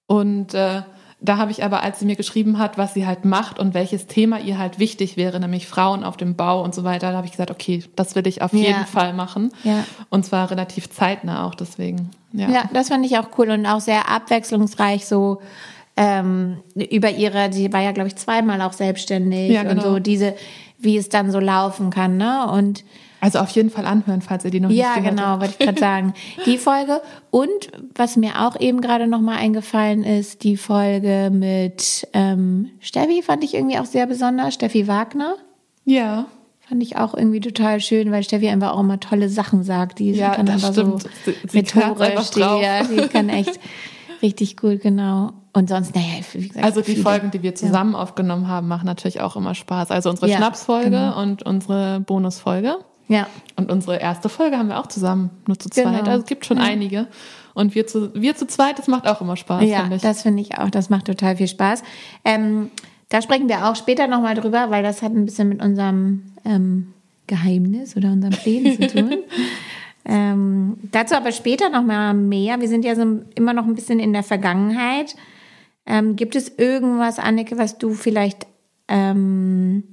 [0.07, 0.83] Und äh,
[1.21, 4.07] da habe ich aber, als sie mir geschrieben hat, was sie halt macht und welches
[4.07, 7.27] Thema ihr halt wichtig wäre, nämlich Frauen auf dem Bau und so weiter, da habe
[7.27, 8.61] ich gesagt, okay, das will ich auf ja.
[8.61, 9.51] jeden Fall machen.
[9.65, 9.85] Ja.
[10.11, 12.11] Und zwar relativ zeitnah auch deswegen.
[12.33, 15.41] Ja, ja das fand ich auch cool und auch sehr abwechslungsreich so
[15.97, 19.75] ähm, über ihre, sie war ja, glaube ich, zweimal auch selbstständig ja, genau.
[19.75, 20.35] und so diese,
[20.79, 22.47] wie es dann so laufen kann, ne?
[22.51, 22.85] Und
[23.21, 25.29] also auf jeden Fall anhören, falls ihr die noch ja, nicht gehört genau, habt.
[25.29, 26.15] Ja, genau, wollte ich gerade sagen.
[26.47, 27.01] Die Folge
[27.31, 33.23] und was mir auch eben gerade noch mal eingefallen ist, die Folge mit ähm, Steffi
[33.23, 34.55] fand ich irgendwie auch sehr besonders.
[34.55, 35.37] Steffi Wagner.
[35.85, 36.27] Ja.
[36.69, 39.99] Fand ich auch irgendwie total schön, weil Steffi einfach auch immer tolle Sachen sagt.
[39.99, 41.03] Die ja, kann einfach stimmt.
[41.03, 43.59] so sie, sie methodisch, die, ja, die kann echt
[44.23, 45.33] richtig gut, genau.
[45.53, 46.65] Und sonst, naja, wie gesagt.
[46.65, 47.03] Also die viele.
[47.03, 48.01] Folgen, die wir zusammen ja.
[48.01, 49.91] aufgenommen haben, machen natürlich auch immer Spaß.
[49.91, 51.23] Also unsere ja, Schnapsfolge genau.
[51.23, 52.77] und unsere Bonusfolge.
[53.09, 53.27] Ja.
[53.57, 55.85] Und unsere erste Folge haben wir auch zusammen, nur zu zweit.
[55.85, 56.11] Genau.
[56.11, 56.65] Also es gibt schon ja.
[56.65, 57.07] einige.
[57.55, 59.65] Und wir zu, wir zu zweit, das macht auch immer Spaß.
[59.65, 60.03] Ja, find ich.
[60.03, 60.71] das finde ich auch.
[60.71, 61.83] Das macht total viel Spaß.
[62.25, 62.71] Ähm,
[63.09, 66.93] da sprechen wir auch später nochmal drüber, weil das hat ein bisschen mit unserem ähm,
[67.27, 69.15] Geheimnis oder unserem Plänen zu tun.
[70.05, 72.61] ähm, dazu aber später nochmal mehr.
[72.61, 75.15] Wir sind ja so immer noch ein bisschen in der Vergangenheit.
[75.87, 78.47] Ähm, gibt es irgendwas, Anneke, was du vielleicht
[78.89, 79.85] ähm,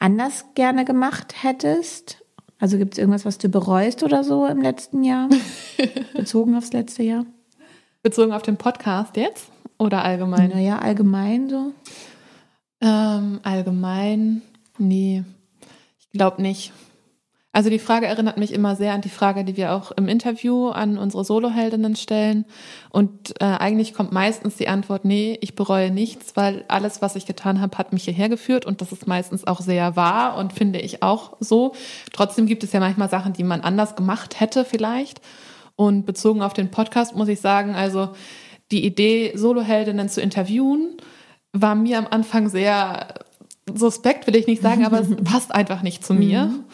[0.00, 2.24] anders gerne gemacht hättest?
[2.58, 5.28] Also gibt es irgendwas, was du bereust oder so im letzten Jahr?
[6.14, 7.24] Bezogen aufs letzte Jahr?
[8.02, 9.50] Bezogen auf den Podcast jetzt?
[9.78, 10.50] Oder allgemein?
[10.50, 11.72] Naja, allgemein so.
[12.82, 14.42] Ähm, allgemein,
[14.78, 15.24] nee,
[15.98, 16.72] ich glaube nicht.
[17.52, 20.68] Also die Frage erinnert mich immer sehr an die Frage, die wir auch im Interview
[20.68, 22.44] an unsere Soloheldinnen stellen.
[22.90, 27.26] Und äh, eigentlich kommt meistens die Antwort, nee, ich bereue nichts, weil alles, was ich
[27.26, 28.66] getan habe, hat mich hierher geführt.
[28.66, 31.72] Und das ist meistens auch sehr wahr und finde ich auch so.
[32.12, 35.20] Trotzdem gibt es ja manchmal Sachen, die man anders gemacht hätte vielleicht.
[35.74, 38.10] Und bezogen auf den Podcast muss ich sagen, also
[38.70, 40.98] die Idee, Soloheldinnen zu interviewen,
[41.52, 43.14] war mir am Anfang sehr
[43.74, 46.44] suspekt, will ich nicht sagen, aber es passt einfach nicht zu mir.
[46.44, 46.64] Mhm.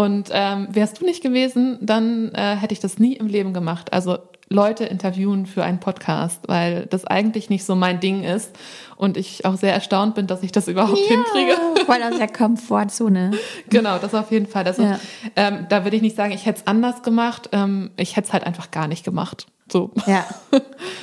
[0.00, 3.92] Und ähm, wärst du nicht gewesen, dann äh, hätte ich das nie im Leben gemacht.
[3.92, 4.16] Also
[4.48, 8.56] Leute interviewen für einen Podcast, weil das eigentlich nicht so mein Ding ist
[9.00, 11.56] und ich auch sehr erstaunt bin, dass ich das überhaupt ja, hinkriege.
[11.86, 13.30] Voll aus der Komfortzone.
[13.70, 14.62] genau, das auf jeden Fall.
[14.62, 14.92] Das ja.
[14.92, 15.00] ist,
[15.36, 17.48] ähm, da würde ich nicht sagen, ich hätte es anders gemacht.
[17.52, 19.46] Ähm, ich hätte es halt einfach gar nicht gemacht.
[19.72, 19.90] So.
[20.06, 20.26] Ja.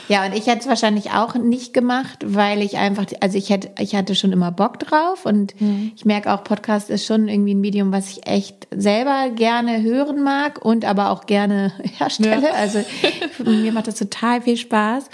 [0.09, 3.71] Ja, und ich hätte es wahrscheinlich auch nicht gemacht, weil ich einfach, also ich hätte,
[3.77, 5.91] ich hatte schon immer Bock drauf und mhm.
[5.97, 10.23] ich merke auch, Podcast ist schon irgendwie ein Medium, was ich echt selber gerne hören
[10.23, 12.47] mag und aber auch gerne herstelle.
[12.47, 12.53] Ja.
[12.53, 12.85] Also
[13.43, 15.09] mir macht das total viel Spaß.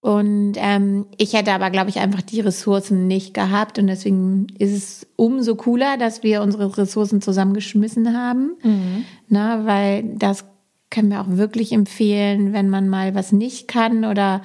[0.00, 3.78] Und ähm, ich hätte aber, glaube ich, einfach die Ressourcen nicht gehabt.
[3.78, 8.52] Und deswegen ist es umso cooler, dass wir unsere Ressourcen zusammengeschmissen haben.
[8.62, 9.04] Mhm.
[9.28, 10.44] Na, weil das
[10.90, 14.42] können wir auch wirklich empfehlen, wenn man mal was nicht kann oder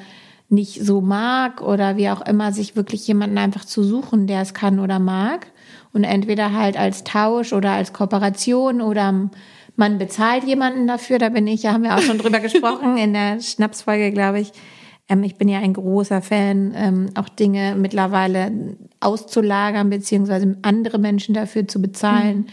[0.50, 4.54] nicht so mag oder wie auch immer, sich wirklich jemanden einfach zu suchen, der es
[4.54, 5.48] kann oder mag.
[5.94, 9.30] Und entweder halt als Tausch oder als Kooperation oder
[9.76, 11.20] man bezahlt jemanden dafür.
[11.20, 14.52] Da bin ich, ja, haben wir auch schon drüber gesprochen in der Schnapsfolge, glaube ich.
[15.10, 18.52] Ähm, ich bin ja ein großer Fan, ähm, auch Dinge mittlerweile
[19.00, 22.38] auszulagern, beziehungsweise andere Menschen dafür zu bezahlen.
[22.38, 22.46] Mhm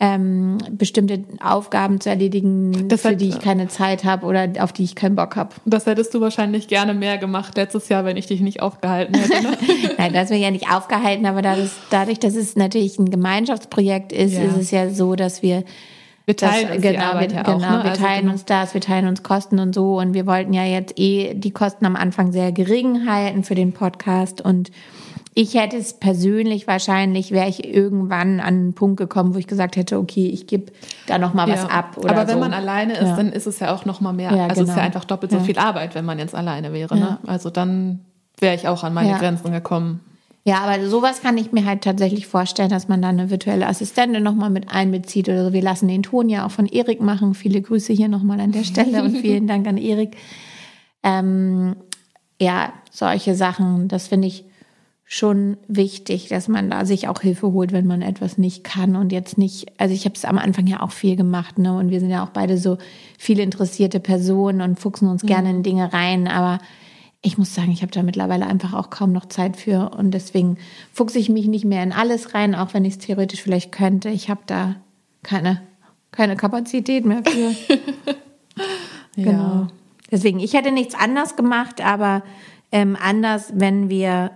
[0.00, 4.82] ähm, bestimmte Aufgaben zu erledigen, das für die ich keine Zeit habe oder auf die
[4.82, 5.54] ich keinen Bock habe.
[5.64, 9.42] Das hättest du wahrscheinlich gerne mehr gemacht letztes Jahr, wenn ich dich nicht aufgehalten hätte.
[9.42, 9.56] Ne?
[9.98, 14.12] Nein, du hast mich ja nicht aufgehalten, aber dadurch, dadurch, dass es natürlich ein Gemeinschaftsprojekt
[14.12, 14.42] ist, ja.
[14.42, 15.64] ist es ja so, dass wir
[16.26, 17.60] Wir teilen das, uns genau, die Arbeit wir, ja genau, auch.
[17.60, 17.84] Ne?
[17.84, 18.32] wir Also teilen genau.
[18.32, 21.50] uns das, wir teilen uns Kosten und so und wir wollten ja jetzt eh die
[21.50, 24.70] Kosten am Anfang sehr gering halten für den Podcast und
[25.36, 29.74] ich hätte es persönlich wahrscheinlich, wäre ich irgendwann an einen Punkt gekommen, wo ich gesagt
[29.74, 30.72] hätte, okay, ich gebe
[31.08, 31.70] da noch mal was Ja.
[31.70, 31.96] ab.
[31.98, 32.40] Oder Aber wenn so.
[32.40, 33.16] man alleine ist, Ja.
[33.16, 34.30] dann ist es ja auch noch mal mehr.
[34.32, 34.76] Ja, also es ist genau.
[34.78, 35.42] ja einfach doppelt so Ja.
[35.44, 36.94] viel Arbeit, wenn man jetzt alleine wäre.
[36.96, 37.00] Ja.
[37.04, 37.18] Ne?
[37.26, 38.00] Also dann
[38.38, 39.18] wäre ich auch an meine Ja.
[39.18, 40.00] Grenzen gekommen.
[40.46, 44.22] Ja, aber sowas kann ich mir halt tatsächlich vorstellen, dass man da eine virtuelle Assistentin
[44.22, 45.52] nochmal mit einbezieht oder so.
[45.54, 47.32] Wir lassen den Ton ja auch von Erik machen.
[47.32, 50.16] Viele Grüße hier nochmal an der Stelle und vielen Dank an Erik.
[51.02, 51.76] Ähm,
[52.38, 54.44] ja, solche Sachen, das finde ich
[55.06, 59.12] schon wichtig, dass man da sich auch Hilfe holt, wenn man etwas nicht kann und
[59.12, 61.76] jetzt nicht, also ich habe es am Anfang ja auch viel gemacht, ne?
[61.76, 62.78] Und wir sind ja auch beide so
[63.18, 66.58] viele interessierte Personen und fuchsen uns gerne in Dinge rein, aber
[67.26, 70.58] ich muss sagen, ich habe da mittlerweile einfach auch kaum noch Zeit für und deswegen
[70.92, 74.10] fuchse ich mich nicht mehr in alles rein, auch wenn ich es theoretisch vielleicht könnte.
[74.10, 74.76] Ich habe da
[75.22, 75.62] keine,
[76.12, 77.54] keine Kapazität mehr für.
[79.16, 79.24] Ja.
[79.24, 79.66] Genau.
[80.10, 82.22] Deswegen, ich hätte nichts anders gemacht, aber
[82.72, 84.32] ähm, anders, wenn wir,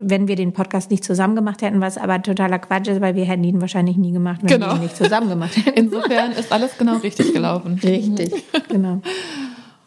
[0.00, 3.24] wenn wir den Podcast nicht zusammen gemacht hätten, was aber totaler Quatsch ist, weil wir
[3.24, 4.66] hätten ihn wahrscheinlich nie gemacht, wenn Genau.
[4.68, 5.78] wir ihn nicht zusammen gemacht hätten.
[5.78, 7.80] Insofern ist alles genau richtig gelaufen.
[7.82, 8.32] Richtig,
[8.68, 9.00] genau.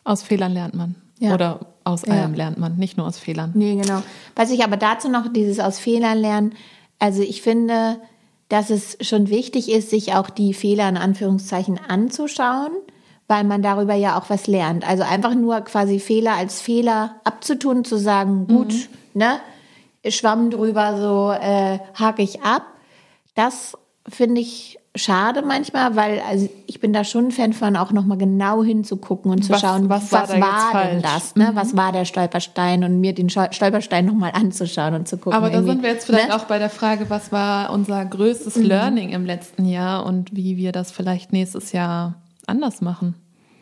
[0.06, 0.96] Aus Fehlern lernt man.
[1.20, 1.34] Ja.
[1.34, 1.60] Oder
[1.90, 2.14] aus Ja.
[2.14, 3.52] allem lernt man, nicht nur aus Fehlern.
[3.54, 4.02] Nee, genau.
[4.36, 6.54] Was ich aber dazu noch dieses aus Fehlern lernen,
[7.00, 7.98] also ich finde,
[8.50, 12.72] dass es schon wichtig ist, sich auch die Fehler in Anführungszeichen anzuschauen,
[13.28, 14.88] weil man darüber ja auch was lernt.
[14.88, 18.74] Also einfach nur quasi Fehler als Fehler abzutun, zu sagen, gut,
[19.14, 19.40] ne,
[20.08, 22.64] Schwamm drüber, so äh, hake ich ab.
[23.36, 27.92] Das finde ich schade manchmal, weil also ich bin da schon ein Fan von, auch
[27.92, 31.52] nochmal genau hinzugucken und zu Was- schauen, was was, war jetzt war denn das, ne?
[31.54, 35.34] Was war der Stolperstein und mir den Stol- Stolperstein nochmal anzuschauen und zu gucken.
[35.38, 36.36] Aber da sind wir jetzt vielleicht ne?
[36.36, 38.64] auch bei der Frage, was war unser größtes Mhm.
[38.64, 42.16] Learning im letzten Jahr und wie wir das vielleicht nächstes Jahr
[42.48, 43.16] anders machen.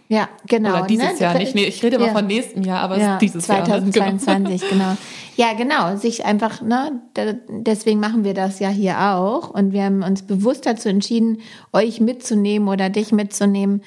[0.09, 0.77] Ja, genau.
[0.77, 1.19] Oder dieses ne?
[1.19, 1.53] Jahr nicht.
[1.53, 2.13] Nee, ich rede immer Ja.
[2.13, 3.59] von nächstem Jahr, aber ja, dieses Jahr.
[3.59, 3.91] ne?
[3.91, 4.95] 2022, genau.
[5.35, 5.97] Ja, genau.
[5.97, 7.01] Sich einfach, ne,
[7.49, 9.49] deswegen machen wir das ja hier auch.
[9.49, 11.41] Und wir haben uns bewusst dazu entschieden,
[11.73, 13.81] euch mitzunehmen oder dich mitzunehmen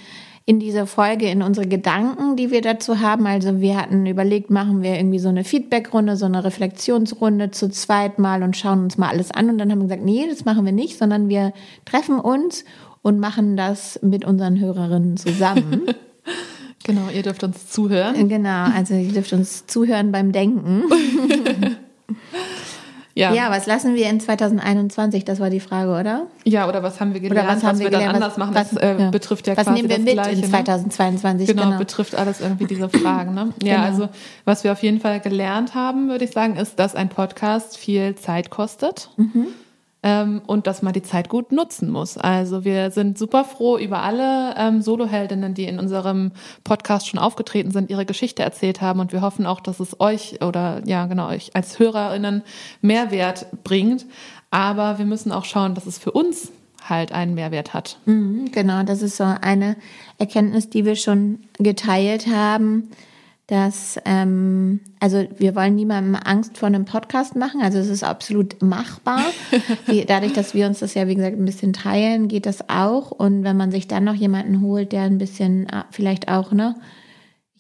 [0.45, 3.27] in diese Folge, in unsere Gedanken, die wir dazu haben.
[3.27, 8.19] Also wir hatten überlegt, machen wir irgendwie so eine Feedbackrunde, so eine Reflexionsrunde zu zweit
[8.19, 9.49] mal und schauen uns mal alles an.
[9.49, 11.53] Und dann haben wir gesagt, nee, das machen wir nicht, sondern wir
[11.85, 12.65] treffen uns
[13.03, 15.83] und machen das mit unseren Hörerinnen zusammen.
[16.85, 18.29] Genau, ihr dürft uns zuhören.
[18.29, 20.85] Genau, also ihr dürft uns zuhören beim Denken.
[23.17, 23.35] Ja.
[23.35, 25.25] Ja, was lassen wir in 2021?
[25.25, 26.29] Das war die Frage, oder?
[26.45, 28.23] Ja, oder was haben wir gelernt, Oder was haben wir wir dann gelernt?
[28.23, 28.55] anders machen?
[28.55, 29.11] Was, das äh, ja.
[29.11, 30.31] betrifft ja was quasi nehmen wir mit Gleiche.
[30.31, 30.49] in ne?
[30.49, 31.49] 2022?
[31.49, 31.79] Genau, Genau.
[31.79, 33.35] betrifft alles irgendwie diese Fragen.
[33.35, 33.53] Ne?
[33.65, 33.87] Ja, Genau.
[33.87, 34.09] also
[34.45, 38.15] was wir auf jeden Fall gelernt haben, würde ich sagen, ist, dass ein Podcast viel
[38.15, 39.49] Zeit kostet Mhm.
[40.03, 42.17] Ähm, und dass man die Zeit gut nutzen muss.
[42.17, 46.33] Also wir sind super froh über alle ähm, Soloheldinnen, die in unserem
[46.65, 50.43] Podcast schon aufgetreten sind, ihre Geschichte erzählt haben und wir hoffen auch, dass es euch
[50.43, 52.43] oder ja genau euch als Hörerinnen
[52.81, 54.07] Mehrwert bringt.
[54.51, 56.51] Aber wir müssen auch schauen, dass es für uns
[56.89, 57.99] halt einen Mehrwert hat.
[58.07, 59.77] Mhm, genau, das ist so eine
[60.19, 62.91] Erkenntnis, die wir schon geteilt haben,
[63.51, 68.63] dass, ähm, also wir wollen niemandem Angst vor einem Podcast machen, also es ist absolut
[68.63, 69.21] machbar.
[70.07, 73.11] Dadurch, dass wir uns das ja, wie gesagt, ein bisschen teilen, geht das auch.
[73.11, 76.77] Und wenn man sich dann noch jemanden holt, der ein bisschen äh, vielleicht auch, ne,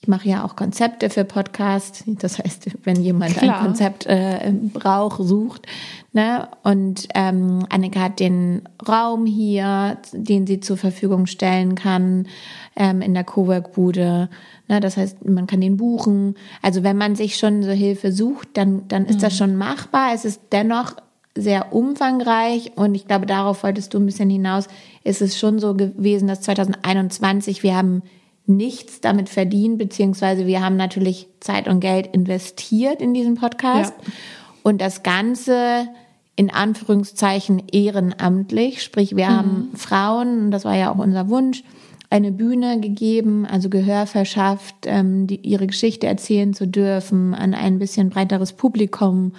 [0.02, 2.04] ich mache ja auch Konzepte für Podcasts.
[2.06, 3.58] Das heißt, wenn jemand Klar.
[3.58, 5.66] ein Konzept äh, braucht, sucht.
[6.14, 6.48] Ne?
[6.62, 12.28] Und ähm, Annika hat den Raum hier, den sie zur Verfügung stellen kann
[12.76, 14.30] ähm, in der Cowork-Bude.
[14.68, 14.80] Ne?
[14.80, 16.34] Das heißt, man kann den buchen.
[16.62, 20.14] Also wenn man sich schon so Hilfe sucht, dann, dann ist das schon machbar.
[20.14, 20.94] Es ist dennoch
[21.34, 24.66] sehr umfangreich und ich glaube, darauf wolltest du ein bisschen hinaus.
[25.04, 28.02] Es ist schon so gewesen, dass 2021 wir haben
[28.56, 34.12] nichts damit verdient, beziehungsweise wir haben natürlich Zeit und Geld investiert in diesen Podcast Ja.
[34.62, 35.88] und das Ganze
[36.36, 41.62] in Anführungszeichen ehrenamtlich, sprich wir haben Frauen, und das war ja auch unser Wunsch,
[42.08, 47.78] eine Bühne gegeben, also Gehör verschafft, ähm, die, ihre Geschichte erzählen zu dürfen an ein
[47.78, 49.32] bisschen breiteres Publikum.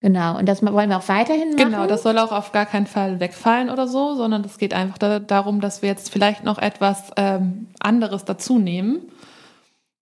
[0.00, 1.56] Genau, und das wollen wir auch weiterhin machen.
[1.56, 4.96] Genau, das soll auch auf gar keinen Fall wegfallen oder so, sondern es geht einfach
[4.98, 9.00] da, darum, dass wir jetzt vielleicht noch etwas ähm, anderes dazu nehmen.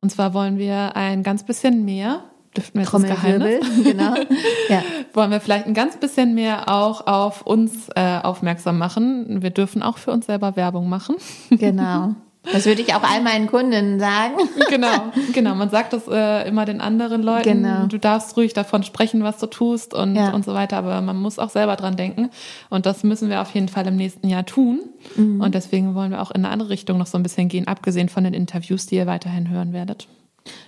[0.02, 4.14] Und zwar wollen wir ein ganz bisschen mehr, dürften wir jetzt das Geheimnis, genau.
[4.68, 4.82] Ja.
[5.14, 9.42] wollen wir vielleicht ein ganz bisschen mehr auch auf uns äh, aufmerksam machen.
[9.42, 11.16] Wir dürfen auch für uns selber Werbung machen.
[11.50, 12.14] Genau.
[12.52, 14.34] Das würde ich auch all meinen Kunden sagen.
[14.68, 15.54] Genau, genau.
[15.54, 17.62] Man sagt das äh, immer den anderen Leuten.
[17.62, 17.86] Genau.
[17.86, 20.30] Du darfst ruhig davon sprechen, was du tust und, ja.
[20.30, 22.30] und so weiter, aber man muss auch selber dran denken.
[22.68, 24.80] Und das müssen wir auf jeden Fall im nächsten Jahr tun.
[25.16, 25.40] Mhm.
[25.40, 28.08] Und deswegen wollen wir auch in eine andere Richtung noch so ein bisschen gehen, abgesehen
[28.08, 30.08] von den Interviews, die ihr weiterhin hören werdet.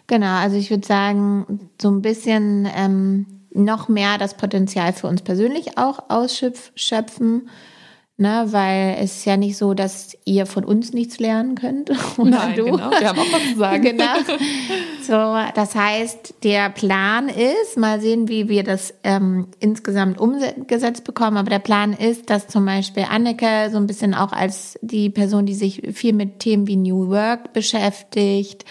[0.07, 5.23] Genau, also ich würde sagen, so ein bisschen ähm, noch mehr das Potenzial für uns
[5.23, 7.49] persönlich auch ausschöpfen
[8.21, 11.91] Ne, weil es ist ja nicht so, dass ihr von uns nichts lernen könnt.
[12.19, 12.65] Oder Nein, du.
[12.65, 12.91] genau.
[12.91, 13.83] Wir haben auch was zu sagen.
[13.85, 14.13] genau.
[15.03, 21.37] So, das heißt, der Plan ist, mal sehen, wie wir das ähm, insgesamt umgesetzt bekommen,
[21.37, 25.47] aber der Plan ist, dass zum Beispiel Anneke so ein bisschen auch als die Person,
[25.47, 28.65] die sich viel mit Themen wie New Work beschäftigt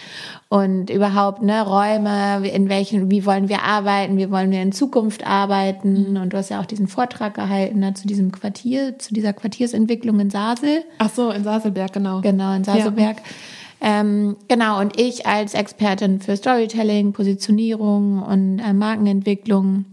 [0.50, 5.26] und überhaupt ne Räume, in welchen, wie wollen wir arbeiten, wie wollen wir in Zukunft
[5.26, 9.34] arbeiten und du hast ja auch diesen Vortrag gehalten ne, zu diesem Quartier, zu dieser
[9.34, 10.84] Quartiersentwicklung in Sasel.
[11.00, 12.22] Ach so, in Saselberg, genau.
[12.22, 13.18] Genau, in Saselberg.
[13.18, 14.00] Ja.
[14.00, 19.86] Ähm, genau, und ich als Expertin für Storytelling, Positionierung und äh, Markenentwicklung,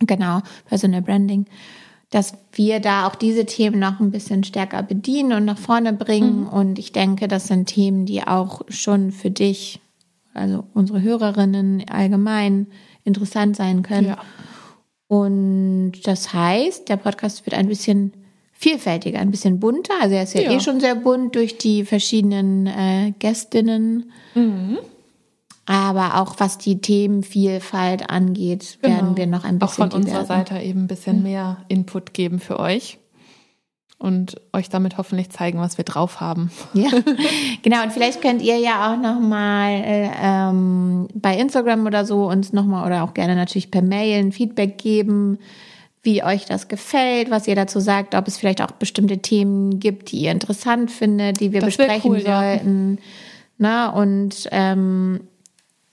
[0.00, 1.46] genau, Personal Branding
[2.14, 6.42] dass wir da auch diese Themen noch ein bisschen stärker bedienen und nach vorne bringen.
[6.42, 6.46] Mhm.
[6.46, 9.80] Und ich denke, das sind Themen, die auch schon für dich,
[10.32, 12.68] also unsere Hörerinnen allgemein
[13.02, 14.06] interessant sein können.
[14.06, 14.18] Ja.
[15.08, 18.12] Und das heißt, der Podcast wird ein bisschen
[18.52, 19.94] vielfältiger, ein bisschen bunter.
[20.00, 20.52] Also er ist ja, ja.
[20.52, 24.12] eh schon sehr bunt durch die verschiedenen äh, Gästinnen.
[24.36, 24.78] Mhm.
[25.66, 28.96] Aber auch was die Themenvielfalt angeht, genau.
[28.96, 29.84] werden wir noch ein bisschen.
[29.84, 32.98] Auch von unserer Seite eben ein bisschen mehr Input geben für euch
[33.98, 36.50] und euch damit hoffentlich zeigen, was wir drauf haben.
[36.74, 36.90] Ja,
[37.62, 37.82] genau.
[37.82, 42.52] Und vielleicht könnt ihr ja auch noch mal äh, ähm, bei Instagram oder so uns
[42.52, 45.38] noch mal oder auch gerne natürlich per Mail ein Feedback geben,
[46.02, 50.12] wie euch das gefällt, was ihr dazu sagt, ob es vielleicht auch bestimmte Themen gibt,
[50.12, 52.96] die ihr interessant findet, die wir das besprechen cool, sollten.
[52.96, 53.02] Ja.
[53.56, 55.20] Na und ähm,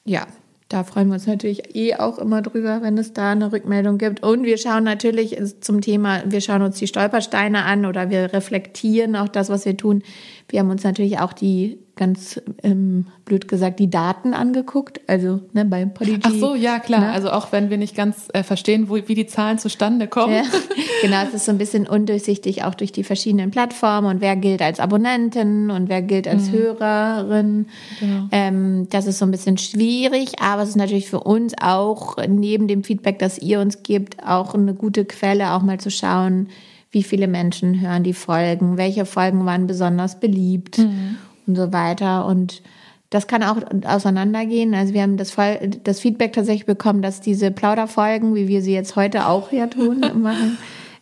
[0.06, 0.28] ja,
[0.72, 4.24] da freuen wir uns natürlich eh auch immer drüber, wenn es da eine Rückmeldung gibt.
[4.24, 9.18] Und wir schauen natürlich zum Thema, wir schauen uns die Stolpersteine an oder wir reflektieren
[9.18, 10.02] auch das, was wir tun.
[10.48, 15.66] Wir haben uns natürlich auch die ganz ähm, blöd gesagt die Daten angeguckt, also ne,
[15.66, 16.20] beim Podigy.
[16.24, 17.02] Ach so, ja klar.
[17.02, 17.12] Ne?
[17.12, 20.34] Also auch wenn wir nicht ganz äh, verstehen, wo, wie die Zahlen zustande kommen.
[20.34, 20.42] Ja,
[21.04, 24.64] genau, es ist so ein bisschen undurchsichtig auch durch die verschiedenen Plattformen und wer gilt
[24.64, 26.54] als Abonnentin und wer gilt als mhm.
[26.54, 27.66] Hörerin.
[28.00, 28.28] Genau.
[28.32, 32.68] Ähm, das ist so ein bisschen schwierig, aber es ist natürlich für uns auch neben
[32.68, 36.50] dem Feedback, das ihr uns gebt, auch eine gute Quelle, auch mal zu schauen,
[36.90, 40.80] wie viele Menschen hören die Folgen, welche Folgen waren besonders beliebt.
[40.80, 41.18] Mhm
[41.52, 42.26] und so weiter.
[42.26, 42.62] Und
[43.10, 44.74] das kann auch auseinandergehen.
[44.74, 45.36] Also wir haben das,
[45.84, 50.00] das Feedback tatsächlich bekommen, dass diese Plauderfolgen, wie wir sie jetzt heute auch hier tun,
[50.22, 50.58] machen,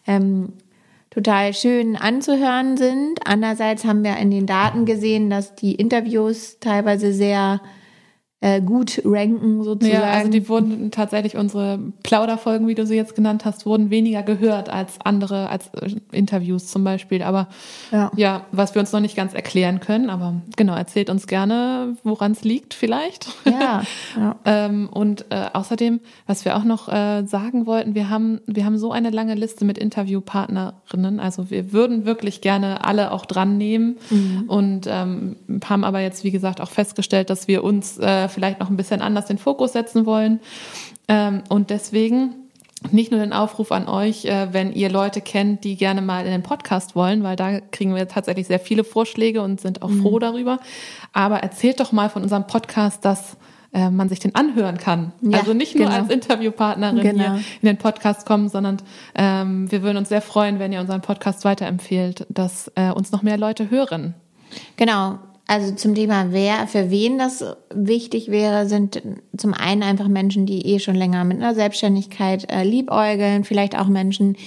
[0.08, 0.54] ähm,
[1.12, 3.20] total schön anzuhören sind.
[3.26, 7.62] Andererseits haben wir in den Daten gesehen, dass die Interviews teilweise sehr
[8.42, 10.02] äh, gut ranken sozusagen.
[10.02, 14.24] Ja, also die wurden tatsächlich unsere Plauderfolgen, wie du sie jetzt genannt hast, wurden weniger
[14.24, 17.22] gehört als andere, als äh, Interviews zum Beispiel.
[17.22, 17.50] Aber
[17.92, 18.10] ja.
[18.16, 20.10] ja, was wir uns noch nicht ganz erklären können.
[20.10, 23.28] Aber genau, erzählt uns gerne, woran es liegt vielleicht.
[23.44, 23.84] Ja.
[24.16, 24.36] ja.
[24.46, 28.78] ähm, und äh, außerdem, was wir auch noch äh, sagen wollten, wir haben, wir haben
[28.78, 31.20] so eine lange Liste mit Interviewpartnerinnen.
[31.20, 34.44] Also wir würden wirklich gerne alle auch dran nehmen mhm.
[34.48, 35.36] und ähm,
[35.68, 39.02] haben aber jetzt, wie gesagt, auch festgestellt, dass wir uns äh, vielleicht noch ein bisschen
[39.02, 40.40] anders den Fokus setzen wollen.
[41.08, 42.36] Ähm, und deswegen
[42.92, 46.32] nicht nur den Aufruf an euch, äh, wenn ihr Leute kennt, die gerne mal in
[46.32, 50.16] den Podcast wollen, weil da kriegen wir tatsächlich sehr viele Vorschläge und sind auch froh
[50.16, 50.22] mhm.
[50.22, 50.60] darüber.
[51.12, 53.38] Aber erzählt doch mal von unserem Podcast, dass
[53.74, 55.12] äh, man sich den anhören kann.
[55.22, 56.00] Ja, also nicht nur genau.
[56.00, 57.24] als Interviewpartnerin genau.
[57.24, 58.78] hier in den Podcast kommen, sondern
[59.14, 63.22] ähm, wir würden uns sehr freuen, wenn ihr unseren Podcast weiterempfehlt, dass äh, uns noch
[63.22, 64.16] mehr Leute hören.
[64.78, 69.02] Genau, also zum Thema wer, für wen das wichtig wäre, sind
[69.36, 73.88] zum einen einfach Menschen, die eh schon länger mit einer Selbstständigkeit äh, liebäugeln, vielleicht auch
[73.88, 74.38] Menschen,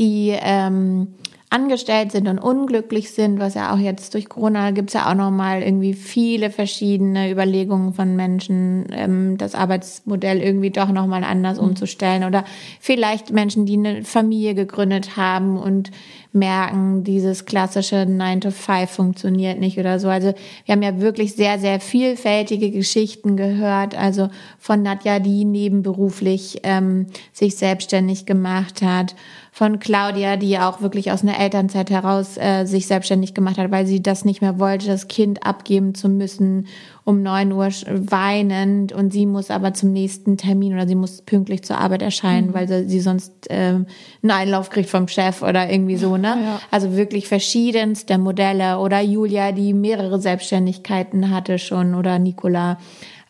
[0.00, 1.14] die ähm,
[1.50, 5.62] angestellt sind und unglücklich sind, was ja auch jetzt durch Corona gibt's ja auch nochmal
[5.62, 11.68] irgendwie viele verschiedene Überlegungen von Menschen, ähm, das Arbeitsmodell irgendwie doch nochmal anders mhm.
[11.68, 12.44] umzustellen oder
[12.80, 15.90] vielleicht Menschen, die eine Familie gegründet haben und
[16.32, 20.08] merken, dieses klassische 9 to 5 funktioniert nicht oder so.
[20.08, 20.34] Also
[20.66, 23.96] wir haben ja wirklich sehr, sehr vielfältige Geschichten gehört.
[23.96, 29.14] Also von Nadja, die nebenberuflich ähm, sich selbstständig gemacht hat,
[29.58, 33.88] von Claudia, die auch wirklich aus einer Elternzeit heraus äh, sich selbstständig gemacht hat, weil
[33.88, 36.68] sie das nicht mehr wollte, das Kind abgeben zu müssen
[37.02, 41.64] um neun Uhr weinend und sie muss aber zum nächsten Termin oder sie muss pünktlich
[41.64, 42.54] zur Arbeit erscheinen, mhm.
[42.54, 43.86] weil sie, sie sonst ähm,
[44.22, 46.36] einen Einlauf kriegt vom Chef oder irgendwie so, ne?
[46.40, 46.60] Ja.
[46.70, 52.78] Also wirklich verschiedenste Modelle oder Julia, die mehrere Selbstständigkeiten hatte schon oder Nicola.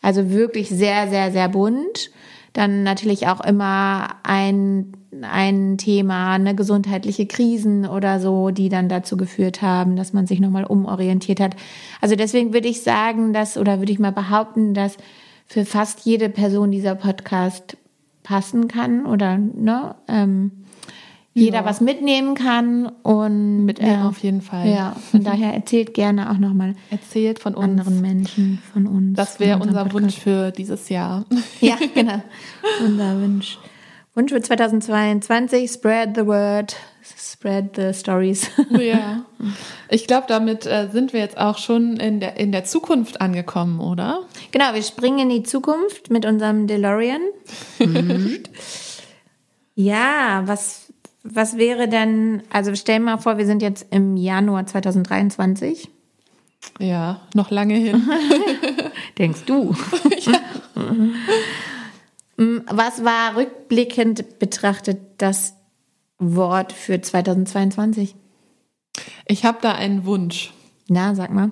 [0.03, 2.11] Also wirklich sehr, sehr, sehr bunt.
[2.53, 9.17] Dann natürlich auch immer ein, ein Thema, eine gesundheitliche Krisen oder so, die dann dazu
[9.17, 11.55] geführt haben, dass man sich nochmal umorientiert hat.
[12.01, 14.97] Also deswegen würde ich sagen, dass, oder würde ich mal behaupten, dass
[15.45, 17.77] für fast jede Person dieser Podcast
[18.23, 20.51] passen kann oder ne, ähm,
[21.39, 21.65] jeder ja.
[21.65, 24.67] was mitnehmen kann und mitnehmen äh, auf jeden Fall.
[24.67, 27.65] Ja, von daher erzählt gerne auch nochmal erzählt von uns.
[27.65, 29.15] anderen Menschen von uns.
[29.15, 29.93] Das wäre unser Podcast.
[29.93, 31.25] Wunsch für dieses Jahr.
[31.61, 32.21] Ja, genau.
[32.85, 33.57] unser Wunsch.
[34.15, 36.75] Wunsch für 2022, spread the word,
[37.17, 38.49] spread the stories.
[38.69, 39.25] Ja.
[39.91, 43.79] Ich glaube, damit äh, sind wir jetzt auch schon in der, in der Zukunft angekommen,
[43.79, 44.19] oder?
[44.51, 47.21] Genau, wir springen in die Zukunft mit unserem DeLorean.
[47.79, 48.43] Mhm.
[49.73, 50.88] ja, was
[51.33, 55.89] was wäre denn, also stell mal vor, wir sind jetzt im Januar 2023.
[56.79, 58.07] Ja, noch lange hin.
[59.17, 59.75] Denkst du?
[60.19, 60.39] ja.
[62.37, 65.55] Mm, was war rückblickend betrachtet das
[66.17, 68.15] Wort für 2022?
[69.25, 70.53] Ich habe da einen Wunsch.
[70.87, 71.51] Na, sag mal.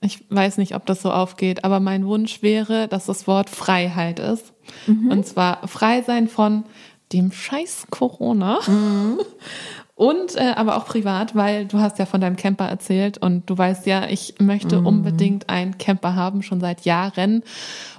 [0.00, 4.18] Ich weiß nicht, ob das so aufgeht, aber mein Wunsch wäre, dass das Wort Freiheit
[4.18, 4.52] ist.
[4.86, 5.10] Mhm.
[5.10, 6.64] Und zwar frei sein von
[7.14, 8.60] dem Scheiß Corona.
[8.66, 9.20] Mhm.
[9.96, 13.56] Und äh, aber auch privat, weil du hast ja von deinem Camper erzählt und du
[13.56, 14.86] weißt ja, ich möchte mhm.
[14.88, 17.44] unbedingt einen Camper haben, schon seit Jahren.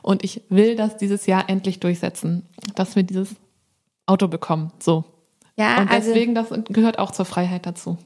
[0.01, 2.43] Und ich will das dieses Jahr endlich durchsetzen,
[2.75, 3.29] dass wir dieses
[4.07, 4.73] Auto bekommen.
[4.77, 5.05] So.
[5.55, 7.97] Ja, und also deswegen, also, das gehört auch zur Freiheit dazu.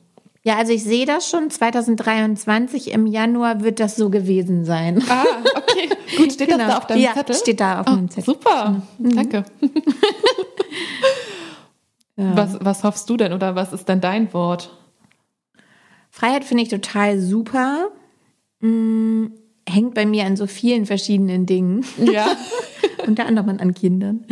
[0.44, 1.50] Ja, also ich sehe das schon.
[1.50, 5.04] 2023 im Januar wird das so gewesen sein.
[5.10, 5.24] Ah,
[5.56, 5.90] okay.
[6.18, 6.60] Gut, steht genau.
[6.60, 7.36] das da auf deinem ja, Zettel?
[7.36, 8.36] steht da auf oh, meinem Zettel.
[8.36, 9.16] Super, mhm.
[9.16, 9.46] danke.
[12.20, 12.36] ja.
[12.36, 14.76] was, was hoffst du denn oder was ist denn dein Wort?
[16.10, 17.90] Freiheit finde ich total super.
[18.62, 19.32] Hm,
[19.68, 21.86] hängt bei mir an so vielen verschiedenen Dingen.
[21.98, 22.28] Ja.
[23.08, 24.26] Unter anderem an Kindern.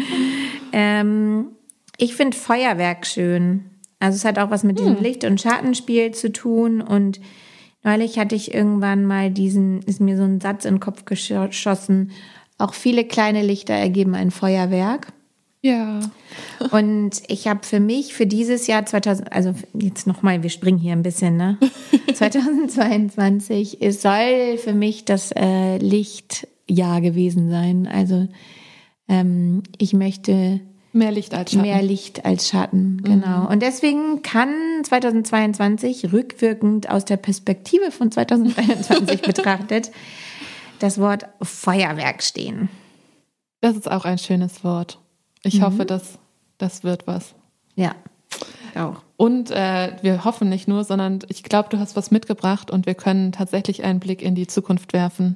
[0.73, 1.51] Ähm,
[1.97, 3.65] ich finde Feuerwerk schön.
[3.99, 5.03] Also es hat auch was mit diesem hm.
[5.03, 6.81] Licht- und Schattenspiel zu tun.
[6.81, 7.19] Und
[7.83, 12.11] neulich hatte ich irgendwann mal diesen, ist mir so ein Satz in den Kopf geschossen.
[12.57, 15.13] Auch viele kleine Lichter ergeben ein Feuerwerk.
[15.61, 15.99] Ja.
[16.71, 20.93] Und ich habe für mich für dieses Jahr 2000, also jetzt nochmal, wir springen hier
[20.93, 21.57] ein bisschen, ne?
[22.13, 27.87] 2022 es soll für mich das äh, Lichtjahr gewesen sein.
[27.87, 28.27] Also
[29.07, 30.61] ähm, ich möchte
[30.93, 31.61] Mehr Licht als Schatten.
[31.61, 33.41] Mehr Licht als Schatten, genau.
[33.41, 33.47] Mhm.
[33.47, 34.49] Und deswegen kann
[34.83, 39.91] 2022 rückwirkend aus der Perspektive von 2023 betrachtet
[40.79, 42.69] das Wort Feuerwerk stehen.
[43.61, 44.99] Das ist auch ein schönes Wort.
[45.47, 45.63] Ich mhm.
[45.63, 46.19] hoffe, dass
[46.57, 47.33] das wird was.
[47.75, 47.95] Ja,
[48.75, 49.01] auch.
[49.15, 52.93] Und äh, wir hoffen nicht nur, sondern ich glaube, du hast was mitgebracht und wir
[52.93, 55.35] können tatsächlich einen Blick in die Zukunft werfen.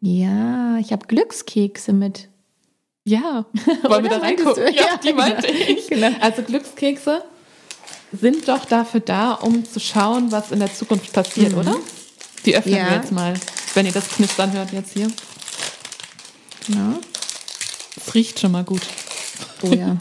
[0.00, 2.28] Ja, ich habe Glückskekse mit.
[3.04, 3.46] Ja,
[3.82, 4.64] wollen wir da reingucken?
[4.64, 5.64] Ja, ja, die meinte genau.
[5.68, 5.88] ich.
[5.88, 6.10] Genau.
[6.20, 7.22] Also Glückskekse
[8.12, 11.58] sind doch dafür da, um zu schauen, was in der Zukunft passiert, mhm.
[11.58, 11.74] oder?
[12.44, 12.86] Die öffnen ja.
[12.86, 13.34] wir jetzt mal,
[13.74, 15.08] wenn ihr das Knistern hört jetzt hier.
[16.66, 16.98] Genau.
[17.96, 18.82] Es riecht schon mal gut.
[19.62, 19.96] Oh ja.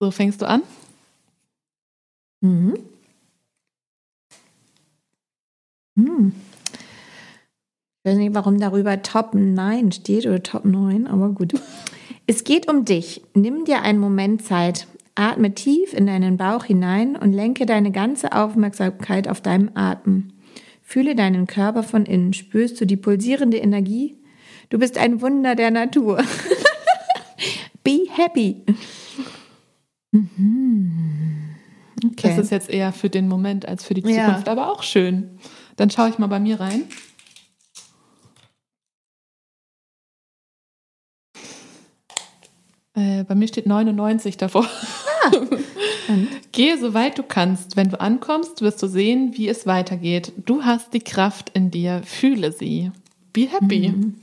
[0.00, 0.62] So, fängst du an?
[2.40, 2.74] Mhm.
[5.96, 6.32] Hm.
[8.04, 11.54] Ich weiß nicht, warum darüber Top 9 steht oder Top 9, aber gut.
[12.26, 13.22] Es geht um dich.
[13.34, 14.86] Nimm dir einen Moment Zeit.
[15.16, 20.28] Atme tief in deinen Bauch hinein und lenke deine ganze Aufmerksamkeit auf deinen Atem.
[20.82, 22.32] Fühle deinen Körper von innen.
[22.32, 24.16] Spürst du die pulsierende Energie?
[24.70, 26.22] Du bist ein Wunder der Natur.
[28.22, 28.62] Happy.
[30.12, 31.56] Mhm.
[32.04, 32.28] Okay.
[32.28, 34.52] Das ist jetzt eher für den Moment als für die Zukunft, ja.
[34.52, 35.38] aber auch schön.
[35.76, 36.84] Dann schaue ich mal bei mir rein.
[42.94, 44.68] Äh, bei mir steht 99 davor.
[45.24, 45.30] Ah,
[46.52, 47.76] Gehe so weit du kannst.
[47.76, 50.32] Wenn du ankommst, wirst du sehen, wie es weitergeht.
[50.44, 52.02] Du hast die Kraft in dir.
[52.04, 52.92] Fühle sie.
[53.32, 53.88] Be happy.
[53.88, 54.21] Mhm.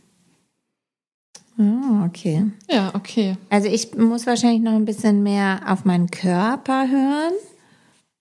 [1.60, 2.45] Oh, okay.
[2.72, 3.36] Ja, okay.
[3.49, 7.34] Also ich muss wahrscheinlich noch ein bisschen mehr auf meinen Körper hören.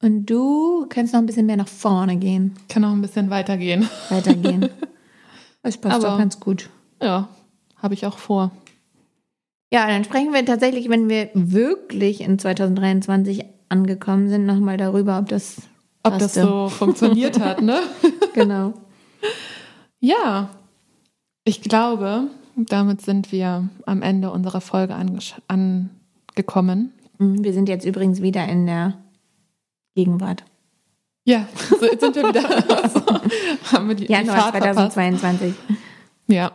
[0.02, 2.56] Und du kannst noch ein bisschen mehr nach vorne gehen.
[2.68, 3.88] Kann noch ein bisschen weitergehen.
[4.10, 4.68] Weitergehen.
[5.60, 6.70] Das passt Aber, doch ganz gut.
[7.02, 7.28] Ja,
[7.76, 8.52] habe ich auch vor.
[9.72, 15.28] Ja, dann sprechen wir tatsächlich, wenn wir wirklich in 2023 angekommen sind, nochmal darüber, ob
[15.28, 15.56] das
[16.04, 17.80] ob das so funktioniert hat, ne?
[18.34, 18.72] genau.
[20.00, 20.50] Ja,
[21.44, 22.28] ich glaube,
[22.66, 26.92] damit sind wir am Ende unserer Folge angekommen.
[27.18, 28.98] Mhm, wir sind jetzt übrigens wieder in der
[29.94, 30.44] Gegenwart.
[31.24, 31.46] Ja,
[31.78, 32.42] so, jetzt sind wir wieder.
[32.88, 33.00] so,
[33.72, 35.54] haben wir die, Januar die 2022.
[36.26, 36.52] Ja.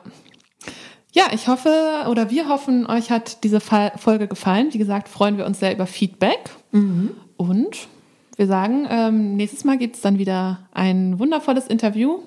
[1.12, 4.74] Ja, ich hoffe oder wir hoffen, euch hat diese Folge gefallen.
[4.74, 6.50] Wie gesagt, freuen wir uns sehr über Feedback.
[6.72, 7.12] Mhm.
[7.38, 7.88] Und
[8.36, 12.20] wir sagen, ähm, nächstes Mal gibt es dann wieder ein wundervolles Interview.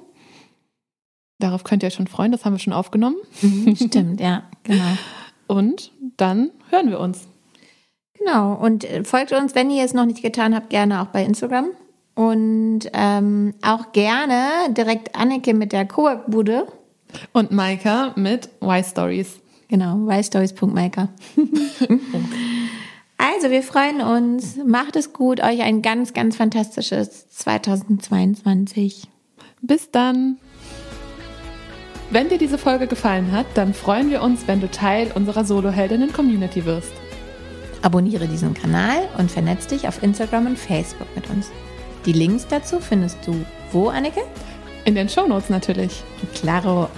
[1.38, 3.16] Darauf könnt ihr euch schon freuen, das haben wir schon aufgenommen.
[3.42, 4.96] Mhm, stimmt, ja, genau.
[5.46, 7.28] Und dann hören wir uns.
[8.18, 11.24] Genau, und äh, folgt uns, wenn ihr es noch nicht getan habt, gerne auch bei
[11.24, 11.68] Instagram.
[12.14, 14.38] Und ähm, auch gerne
[14.70, 16.66] direkt Anneke mit der Cowork-Bude.
[17.32, 19.38] Und Maika mit Y-Stories.
[19.68, 21.08] Genau, ystories.maika.
[23.18, 24.56] also, wir freuen uns.
[24.64, 25.40] Macht es gut.
[25.40, 29.08] Euch ein ganz, ganz fantastisches 2022.
[29.60, 30.38] Bis dann.
[32.10, 36.64] Wenn dir diese Folge gefallen hat, dann freuen wir uns, wenn du Teil unserer Solo-Heldinnen-Community
[36.64, 36.92] wirst.
[37.82, 41.50] Abonniere diesen Kanal und vernetz dich auf Instagram und Facebook mit uns.
[42.04, 44.20] Die Links dazu findest du wo, Anneke?
[44.84, 46.04] In den Shownotes natürlich.
[46.34, 46.88] Claro.